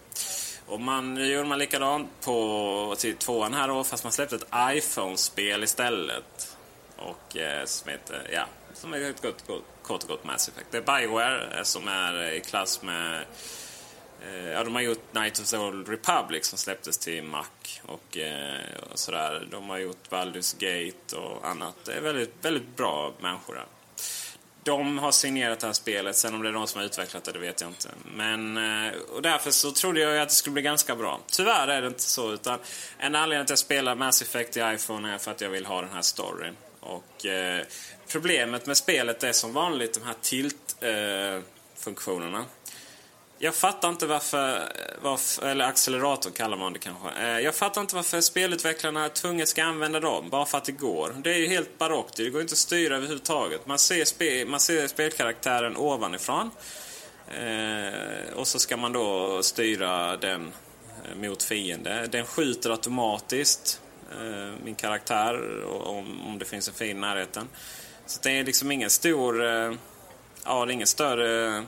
Och 0.68 0.82
man 0.82 1.14
nu 1.14 1.26
gjorde 1.26 1.48
man 1.48 1.60
likadant 1.60 2.10
på 2.22 2.96
till 2.98 3.16
tvåan 3.16 3.54
här 3.54 3.68
då, 3.68 3.84
fast 3.84 4.04
man 4.04 4.14
släppte 4.14 4.36
ett 4.36 4.48
iPhone-spel 4.76 5.64
istället. 5.64 6.58
Och 6.98 7.38
eh, 7.38 7.66
som 7.66 7.92
heter, 7.92 8.30
ja, 8.34 8.46
som 8.74 8.94
är 8.94 9.02
ett 9.02 9.22
gott, 9.22 9.48
gott, 9.48 9.64
kort 9.82 10.04
och 10.04 10.10
gott 10.10 10.24
Mass 10.24 10.48
Effect. 10.48 10.68
Det 10.72 10.78
är 10.78 11.00
Bioware 11.00 11.58
eh, 11.58 11.64
som 11.64 11.88
är 11.88 12.32
i 12.34 12.40
klass 12.40 12.82
med 12.82 13.16
Eh, 13.16 13.26
Eh, 14.22 14.52
ja, 14.52 14.64
de 14.64 14.76
har 14.76 14.82
gjort 14.82 15.14
Night 15.14 15.40
of 15.40 15.50
the 15.50 15.58
Old 15.58 15.90
Republic 15.90 16.46
som 16.46 16.58
släpptes 16.58 16.98
till 16.98 17.24
Mac 17.24 17.46
och, 17.86 18.18
eh, 18.18 18.60
och 18.92 19.00
sådär. 19.00 19.48
De 19.52 19.70
har 19.70 19.78
gjort 19.78 20.10
Baldur's 20.10 20.56
Gate 20.60 21.16
och 21.16 21.48
annat. 21.48 21.76
Det 21.86 21.94
är 21.94 22.02
väldigt, 22.02 22.34
väldigt 22.42 22.76
bra 22.76 23.14
människor 23.20 23.56
där. 23.56 23.66
De 24.64 24.98
har 24.98 25.12
signerat 25.12 25.60
det 25.60 25.68
här 25.68 25.74
spelet, 25.74 26.16
sen 26.16 26.36
om 26.36 26.44
det 26.44 26.50
är 26.50 26.54
de 26.54 26.68
som 26.68 26.80
har 26.80 26.86
utvecklat 26.86 27.24
det, 27.24 27.32
det 27.32 27.40
vet 27.40 27.62
jag 27.62 27.70
inte. 27.70 27.90
Men, 28.16 28.58
eh, 28.58 28.94
och 29.16 29.22
därför 29.22 29.52
så 29.52 29.72
trodde 29.72 30.00
jag 30.00 30.18
att 30.18 30.30
det 30.30 30.36
skulle 30.36 30.54
bli 30.54 30.62
ganska 30.62 30.96
bra. 30.96 31.20
Tyvärr 31.28 31.68
är 31.68 31.82
det 31.82 31.88
inte 31.88 32.02
så, 32.02 32.32
utan 32.32 32.60
en 32.98 33.16
anledning 33.16 33.46
till 33.46 33.54
att 33.54 33.60
jag 33.60 33.60
spelar 33.60 33.96
Mass 33.96 34.22
Effect 34.22 34.58
i 34.58 34.60
iPhone 34.60 35.14
är 35.14 35.18
för 35.18 35.32
att 35.32 35.42
jag 35.42 35.50
vill 35.50 35.66
ha 35.66 35.82
den 35.82 35.92
här 35.94 36.02
storyn. 36.02 36.56
Och 36.80 37.26
eh, 37.26 37.66
problemet 38.08 38.66
med 38.66 38.78
spelet 38.78 39.24
är 39.24 39.32
som 39.32 39.54
vanligt 39.54 39.94
de 39.94 40.04
här 40.04 40.16
tilt-funktionerna. 40.22 42.40
Eh, 42.40 42.46
jag 43.40 43.56
fattar 43.56 43.90
inte 43.90 44.06
varför, 44.06 44.62
varför, 45.02 45.48
eller 45.48 45.66
accelerator 45.66 46.32
kallar 46.32 46.58
man 46.58 46.74
det 46.74 46.80
kanske. 46.80 47.10
Eh, 47.10 47.40
jag 47.40 47.56
fattar 47.56 47.82
inte 47.82 47.96
varför 47.96 48.22
spelutvecklarna 48.22 49.10
tvunget 49.10 49.50
ska 49.50 49.64
använda 49.64 50.00
dem, 50.00 50.30
bara 50.30 50.46
för 50.46 50.58
att 50.58 50.66
det 50.66 50.72
går. 50.72 51.16
Det 51.18 51.34
är 51.34 51.38
ju 51.38 51.48
helt 51.48 51.78
barockt, 51.78 52.18
det 52.18 52.30
går 52.30 52.42
inte 52.42 52.54
att 52.54 52.58
styra 52.58 52.96
överhuvudtaget. 52.96 53.68
Man 53.68 53.80
ser, 53.80 54.06
spe, 54.06 54.46
man 54.46 54.60
ser 54.60 54.88
spelkaraktären 54.88 55.78
ovanifrån. 55.78 56.52
Eh, 57.28 58.34
och 58.36 58.48
så 58.48 58.60
ska 58.60 58.78
man 58.78 58.94
då 58.94 59.40
styra 59.44 60.18
den 60.18 60.54
eh, 61.06 61.16
mot 61.16 61.44
fiende. 61.44 62.08
Den 62.12 62.26
skjuter 62.26 62.70
automatiskt 62.70 63.82
eh, 64.12 64.54
min 64.64 64.76
karaktär 64.76 65.64
om, 65.66 66.28
om 66.28 66.40
det 66.40 66.46
finns 66.46 66.68
en 66.68 66.74
fiende 66.74 66.98
i 66.98 67.02
närheten. 67.02 67.48
Så 68.06 68.20
det 68.24 68.32
är 68.32 68.44
liksom 68.44 68.72
ingen 68.72 68.90
stor... 68.90 69.46
Eh, 69.46 69.74
ja, 70.46 70.66
det 70.66 70.72
är 70.72 70.74
ingen 70.74 70.88
större 70.88 71.64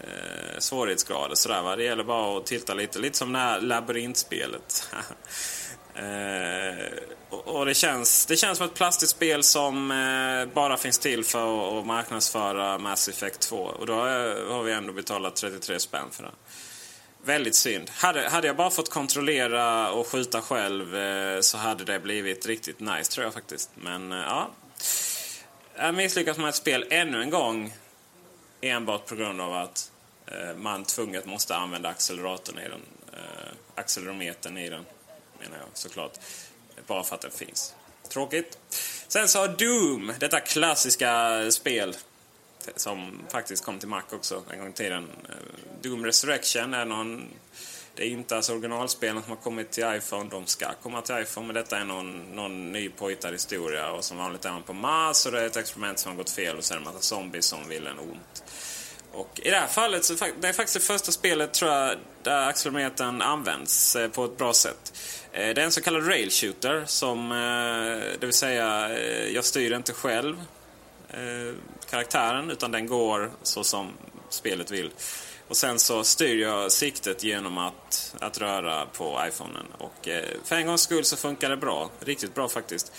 eh, 0.00 0.58
svårighetsgrader 0.58 1.34
sådär 1.34 1.62
va. 1.62 1.76
Det 1.76 1.84
gäller 1.84 2.04
bara 2.04 2.38
att 2.38 2.46
titta 2.46 2.74
lite. 2.74 2.98
Lite 2.98 3.18
som 3.18 3.32
det 3.32 3.38
här 3.38 3.60
labyrintspelet. 3.60 4.88
eh, 5.94 6.98
och, 7.30 7.48
och 7.48 7.66
det, 7.66 7.74
känns, 7.74 8.26
det 8.26 8.36
känns 8.36 8.58
som 8.58 8.66
ett 8.66 8.74
plastigt 8.74 9.10
spel 9.10 9.42
som 9.42 9.90
eh, 9.90 10.54
bara 10.54 10.76
finns 10.76 10.98
till 10.98 11.24
för 11.24 11.78
att 11.78 11.86
marknadsföra 11.86 12.78
Mass 12.78 13.08
Effect 13.08 13.40
2. 13.40 13.56
Och 13.56 13.86
då 13.86 13.94
eh, 13.94 14.52
har 14.52 14.62
vi 14.62 14.72
ändå 14.72 14.92
betalat 14.92 15.36
33 15.36 15.80
spänn 15.80 16.06
för 16.10 16.22
det. 16.22 16.30
Väldigt 17.24 17.54
synd. 17.54 17.90
Hade, 17.90 18.28
hade 18.28 18.46
jag 18.46 18.56
bara 18.56 18.70
fått 18.70 18.90
kontrollera 18.90 19.92
och 19.92 20.06
skjuta 20.06 20.42
själv 20.42 20.96
eh, 20.96 21.40
så 21.40 21.58
hade 21.58 21.84
det 21.84 22.00
blivit 22.00 22.46
riktigt 22.46 22.80
nice 22.80 23.12
tror 23.12 23.24
jag 23.24 23.34
faktiskt. 23.34 23.70
Men 23.74 24.12
eh, 24.12 24.18
ja. 24.18 24.50
Jag 25.76 25.94
misslyckas 25.94 26.38
med 26.38 26.48
ett 26.48 26.54
spel 26.54 26.86
ännu 26.90 27.22
en 27.22 27.30
gång 27.30 27.74
enbart 28.60 29.06
på 29.06 29.14
grund 29.14 29.40
av 29.40 29.54
att 29.54 29.89
Eh, 30.30 30.56
man 30.56 30.84
tvunget 30.84 31.26
måste 31.26 31.56
använda 31.56 31.88
acceleratorn 31.88 32.58
i 32.58 32.68
den. 32.68 32.82
Eh, 33.12 33.52
accelerometern 33.74 34.58
i 34.58 34.68
den, 34.68 34.84
menar 35.40 35.58
jag 35.58 35.68
såklart. 35.74 36.12
Bara 36.86 37.04
för 37.04 37.14
att 37.14 37.20
den 37.20 37.30
finns. 37.30 37.74
Tråkigt. 38.08 38.58
Sen 39.08 39.28
så 39.28 39.38
har 39.38 39.48
Doom, 39.48 40.12
detta 40.18 40.40
klassiska 40.40 41.50
spel 41.50 41.96
som 42.76 43.22
faktiskt 43.28 43.64
kom 43.64 43.78
till 43.78 43.88
Mac 43.88 44.02
också 44.12 44.42
en 44.50 44.58
gång 44.58 44.68
i 44.68 44.72
tiden. 44.72 45.08
Eh, 45.28 45.34
Doom 45.82 46.04
Resurrection 46.04 46.74
är 46.74 46.84
någon... 46.84 47.28
Det 47.94 48.02
är 48.02 48.08
inte 48.08 48.36
alltså 48.36 48.52
originalspelen 48.52 49.22
som 49.22 49.30
har 49.30 49.36
kommit 49.36 49.70
till 49.70 49.84
iPhone. 49.96 50.30
De 50.30 50.46
ska 50.46 50.66
komma 50.82 51.02
till 51.02 51.18
iPhone, 51.18 51.46
men 51.46 51.54
detta 51.54 51.78
är 51.78 51.84
någon, 51.84 52.36
någon 52.36 52.72
ny 52.72 52.88
påhittad 52.88 53.30
historia. 53.30 53.90
Och 53.90 54.04
som 54.04 54.16
vanligt 54.16 54.44
är 54.44 54.52
man 54.52 54.62
på 54.62 54.72
Mars 54.72 55.26
och 55.26 55.32
det 55.32 55.40
är 55.40 55.46
ett 55.46 55.56
experiment 55.56 55.98
som 55.98 56.10
har 56.10 56.16
gått 56.16 56.30
fel 56.30 56.56
och 56.56 56.64
så 56.64 56.74
är 56.74 56.78
det 56.78 56.80
en 56.80 56.84
massa 56.94 57.00
zombies 57.00 57.44
som 57.44 57.68
vill 57.68 57.86
en 57.86 57.98
ont. 57.98 58.44
Och 59.12 59.40
i 59.42 59.50
det 59.50 59.56
här 59.56 59.66
fallet 59.66 60.04
så 60.04 60.14
det 60.40 60.48
är 60.48 60.52
faktiskt 60.52 60.74
det 60.74 60.92
första 60.92 61.12
spelet 61.12 61.52
tror 61.52 61.70
jag 61.70 61.96
där 62.22 62.48
accelerometern 62.48 63.22
används 63.22 63.96
eh, 63.96 64.08
på 64.08 64.24
ett 64.24 64.38
bra 64.38 64.52
sätt. 64.52 64.92
Eh, 65.32 65.54
det 65.54 65.60
är 65.60 65.64
en 65.64 65.72
så 65.72 65.80
kallad 65.80 66.08
rail 66.08 66.30
shooter 66.30 66.84
som, 66.86 67.32
eh, 67.32 68.18
det 68.20 68.26
vill 68.26 68.32
säga, 68.32 68.98
jag 69.28 69.44
styr 69.44 69.72
inte 69.72 69.92
själv 69.92 70.44
karaktären 71.90 72.50
utan 72.50 72.72
den 72.72 72.86
går 72.86 73.30
så 73.42 73.64
som 73.64 73.92
spelet 74.28 74.70
vill. 74.70 74.90
Och 75.48 75.56
sen 75.56 75.78
så 75.78 76.04
styr 76.04 76.42
jag 76.42 76.72
siktet 76.72 77.24
genom 77.24 77.58
att, 77.58 78.14
att 78.20 78.38
röra 78.38 78.86
på 78.86 79.20
iPhonen. 79.28 79.66
Och 79.78 80.08
för 80.44 80.56
en 80.56 80.66
gångs 80.66 80.80
skull 80.80 81.04
så 81.04 81.16
funkar 81.16 81.50
det 81.50 81.56
bra. 81.56 81.90
Riktigt 82.00 82.34
bra 82.34 82.48
faktiskt. 82.48 82.92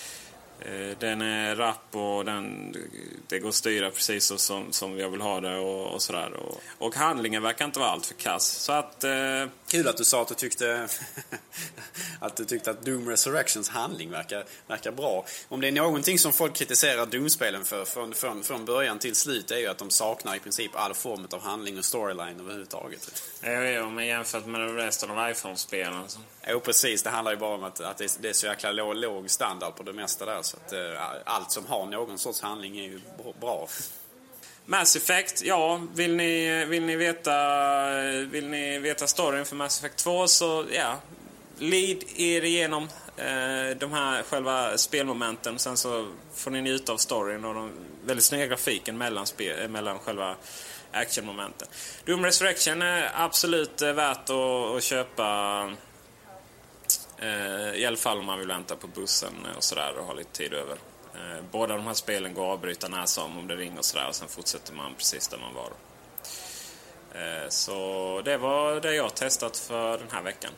Eh, 0.66 0.98
den 1.00 1.22
är 1.22 1.56
rapp 1.56 1.96
och 1.96 2.26
den, 2.26 2.76
det 3.28 3.40
går 3.40 3.50
att 3.50 3.56
styra 3.56 3.92
precis 3.92 4.26
så 4.26 4.38
som, 4.38 4.72
som 4.72 5.00
jag 5.00 5.10
vill 5.10 5.22
ha 5.22 5.42
det 5.42 5.58
och, 5.58 5.94
och 5.94 6.02
sådär. 6.02 6.34
Och, 6.34 6.62
och, 6.78 6.96
handlingen 6.96 7.44
verkar 7.44 7.66
inte 7.66 7.80
vara 7.80 7.90
allt 7.90 8.06
för 8.06 8.14
kass. 8.14 8.46
Så 8.48 8.72
att... 8.72 9.04
Eh... 9.04 9.46
Kul 9.68 9.88
att 9.88 9.98
du 9.98 10.04
sa 10.04 10.22
att 10.22 10.28
du 10.28 10.36
tyckte 10.36 10.88
att 12.20 12.36
du 12.36 12.46
tyckte 12.46 12.72
att 12.72 12.86
Doom 12.86 13.10
Resurrections 13.10 13.70
handling 13.70 14.12
verkar, 14.12 14.46
verkar 14.68 14.92
bra. 14.92 15.26
Om 15.48 15.62
det 15.62 15.68
är 15.68 15.72
någonting 15.72 16.20
som 16.20 16.34
folk 16.34 16.56
kritiserar 16.56 17.06
Doom-spelen 17.06 17.66
för 17.66 17.86
från, 17.86 18.14
från, 18.14 18.44
från 18.44 18.66
början 18.66 19.00
till 19.00 19.16
slut 19.16 19.52
är 19.52 19.58
ju 19.58 19.68
att 19.68 19.78
de 19.78 19.90
saknar 19.90 20.36
i 20.36 20.40
princip 20.40 20.72
all 20.76 20.94
form 20.94 21.28
av 21.32 21.42
handling 21.42 21.78
och 21.78 21.86
storyline 21.86 22.40
överhuvudtaget. 22.40 23.24
Jo, 23.44 23.52
jo, 23.52 23.90
men 23.90 24.06
jämfört 24.06 24.46
med 24.46 24.76
resten 24.76 25.12
av 25.12 25.32
iPhone-spelen 25.32 26.04
så... 26.08 26.20
Jo, 26.48 26.60
precis. 26.60 27.04
Det 27.04 27.10
handlar 27.10 27.32
ju 27.32 27.38
bara 27.38 27.56
om 27.56 27.64
att, 27.64 27.82
att 27.82 27.98
det, 27.98 28.04
är, 28.04 28.22
det 28.22 28.30
är 28.30 28.34
så 28.34 28.48
jäkla 28.48 28.72
låg, 28.72 28.96
låg 28.96 29.30
standard 29.30 29.76
på 29.76 29.84
det 29.84 29.94
mesta 29.94 30.26
där. 30.26 30.42
Så 30.52 30.58
att, 30.58 30.74
eh, 30.74 31.02
allt 31.26 31.52
som 31.52 31.66
har 31.66 31.86
någon 31.86 32.20
sorts 32.20 32.42
handling 32.42 32.80
är 32.80 32.84
ju 32.84 33.00
bra. 33.40 33.68
Mass 34.66 34.96
Effect, 34.96 35.42
ja, 35.42 35.82
vill 35.94 36.16
ni, 36.16 36.66
vill 36.66 36.84
ni, 36.84 36.96
veta, 36.96 37.34
vill 38.32 38.48
ni 38.48 38.80
veta 38.80 39.08
storyn 39.08 39.46
för 39.46 39.56
Mass 39.56 39.80
Effect 39.80 39.98
2 39.98 40.28
så 40.28 40.66
ja, 40.72 41.00
lead 41.58 41.98
er 42.18 42.44
igenom 42.44 42.84
eh, 43.18 43.78
de 43.78 43.92
här 43.92 44.24
själva 44.24 44.78
spelmomenten. 44.78 45.60
Sen 45.60 45.78
så 45.78 46.12
får 46.36 46.52
ni 46.52 46.62
njuta 46.62 46.94
av 46.94 46.98
storyn 46.98 47.46
och 47.46 47.54
den 47.54 47.72
väldigt 48.06 48.26
snygga 48.26 48.48
grafiken 48.48 48.98
mellan, 48.98 49.28
spel, 49.28 49.70
mellan 49.70 50.00
själva 50.00 50.36
actionmomenten. 50.92 51.68
Doom 52.06 52.26
Resurrection 52.26 52.82
är 52.82 53.12
absolut 53.16 53.82
eh, 53.82 53.94
värt 53.94 54.30
att, 54.30 54.76
att 54.76 54.84
köpa 54.84 55.70
Eh, 57.22 57.76
I 57.76 57.86
alla 57.86 57.98
fall 57.98 58.18
om 58.20 58.26
man 58.26 58.40
vill 58.40 58.48
vänta 58.48 58.76
på 58.76 58.88
bussen 58.88 59.34
och 59.58 59.64
sådär 59.64 59.98
och 59.98 60.06
ha 60.06 60.14
lite 60.14 60.32
tid 60.32 60.54
över. 60.54 60.78
Eh, 61.16 61.44
båda 61.52 61.76
de 61.76 61.86
här 61.86 61.94
spelen 61.94 62.34
går 62.34 62.44
att 62.44 62.58
avbryta 62.58 62.88
när 62.88 63.06
som 63.06 63.38
om 63.40 63.48
det 63.48 63.56
ringer 63.56 63.78
och 63.78 63.86
sådär 63.86 64.08
och 64.08 64.16
sen 64.16 64.28
fortsätter 64.28 64.74
man 64.74 64.96
precis 64.98 65.28
där 65.28 65.38
man 65.38 65.54
var. 65.54 65.72
Eh, 67.22 67.50
så 67.50 68.22
det 68.26 68.38
var 68.38 68.82
det 68.82 68.96
jag 68.96 69.16
testat 69.16 69.58
för 69.58 69.98
den 69.98 70.08
här 70.12 70.22
veckan. 70.22 70.52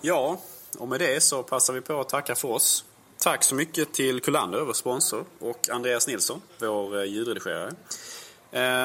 Ja, 0.00 0.40
och 0.78 0.88
med 0.88 1.00
det 1.00 1.22
så 1.22 1.42
passar 1.42 1.72
vi 1.72 1.80
på 1.80 2.00
att 2.00 2.08
tacka 2.08 2.34
för 2.34 2.48
oss. 2.48 2.84
Tack 3.18 3.44
så 3.44 3.54
mycket 3.54 3.94
till 3.94 4.20
Kullander, 4.20 4.60
vår 4.60 4.72
sponsor, 4.72 5.24
och 5.38 5.68
Andreas 5.70 6.06
Nilsson, 6.06 6.42
vår 6.58 7.04
ljudredigerare. 7.04 7.74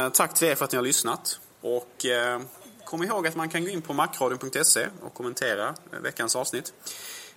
tack 0.10 0.34
till 0.34 0.48
er 0.48 0.56
för 0.56 0.66
att 0.66 0.72
ni 0.72 0.76
har 0.76 0.84
lyssnat. 0.84 1.40
Och 1.62 2.06
kom 2.88 3.04
ihåg 3.04 3.28
att 3.28 3.36
man 3.36 3.50
kan 3.50 3.64
gå 3.64 3.70
in 3.70 3.82
på 3.82 3.94
macradion.se 3.94 4.88
och 5.02 5.14
kommentera 5.14 5.76
eh, 5.94 6.00
veckans 6.00 6.36
avsnitt. 6.36 6.74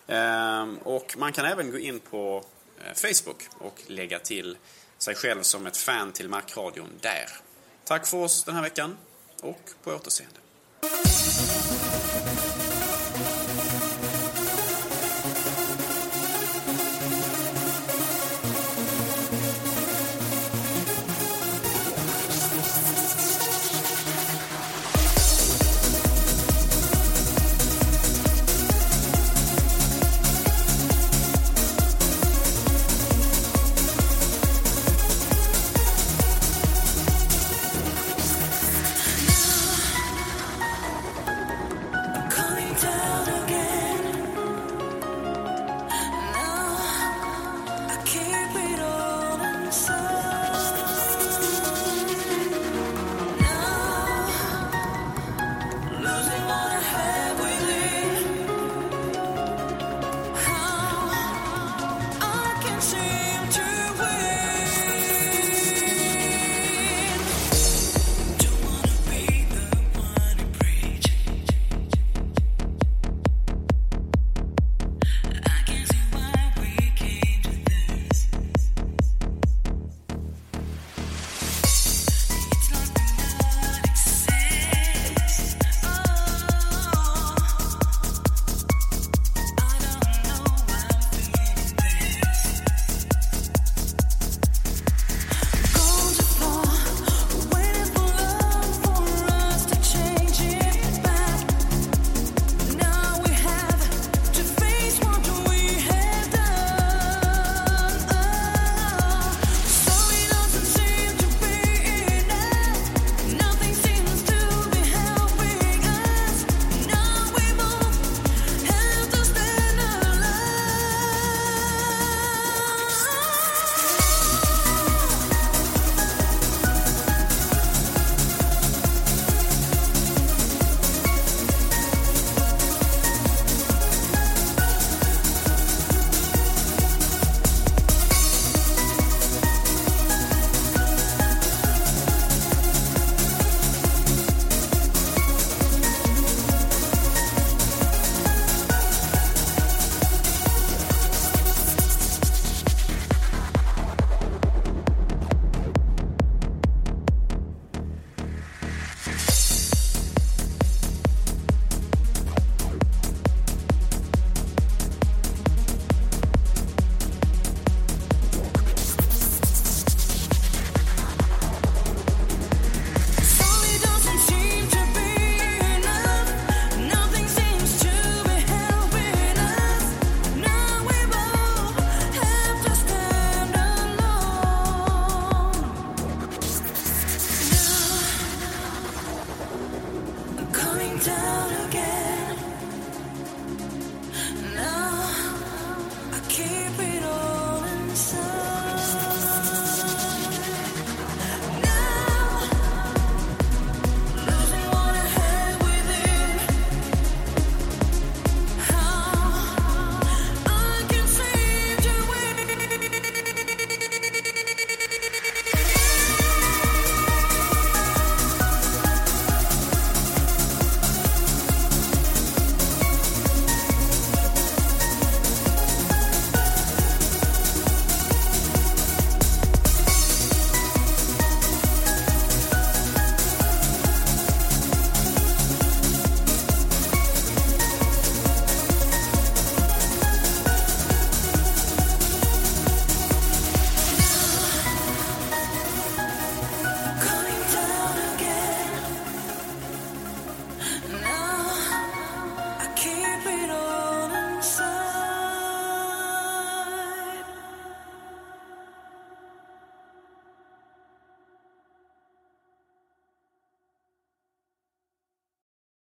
Ehm, 0.07 0.79
och 0.79 1.15
man 1.19 1.33
kan 1.33 1.45
även 1.45 1.71
gå 1.71 1.79
in 1.79 2.01
på 2.01 2.45
eh, 2.79 2.95
Facebook 2.95 3.49
och 3.59 3.83
lägga 3.87 4.19
till 4.19 4.57
sig 4.99 5.15
själv 5.15 5.43
som 5.43 5.67
ett 5.67 5.77
fan 5.77 6.13
till 6.13 6.29
Macradion 6.29 6.89
där. 7.01 7.27
Tack 7.85 8.07
för 8.07 8.17
oss 8.19 8.45
den 8.45 8.55
här 8.55 8.63
veckan 8.63 8.97
och 9.43 9.71
på 9.83 9.91
återseende. 9.91 10.41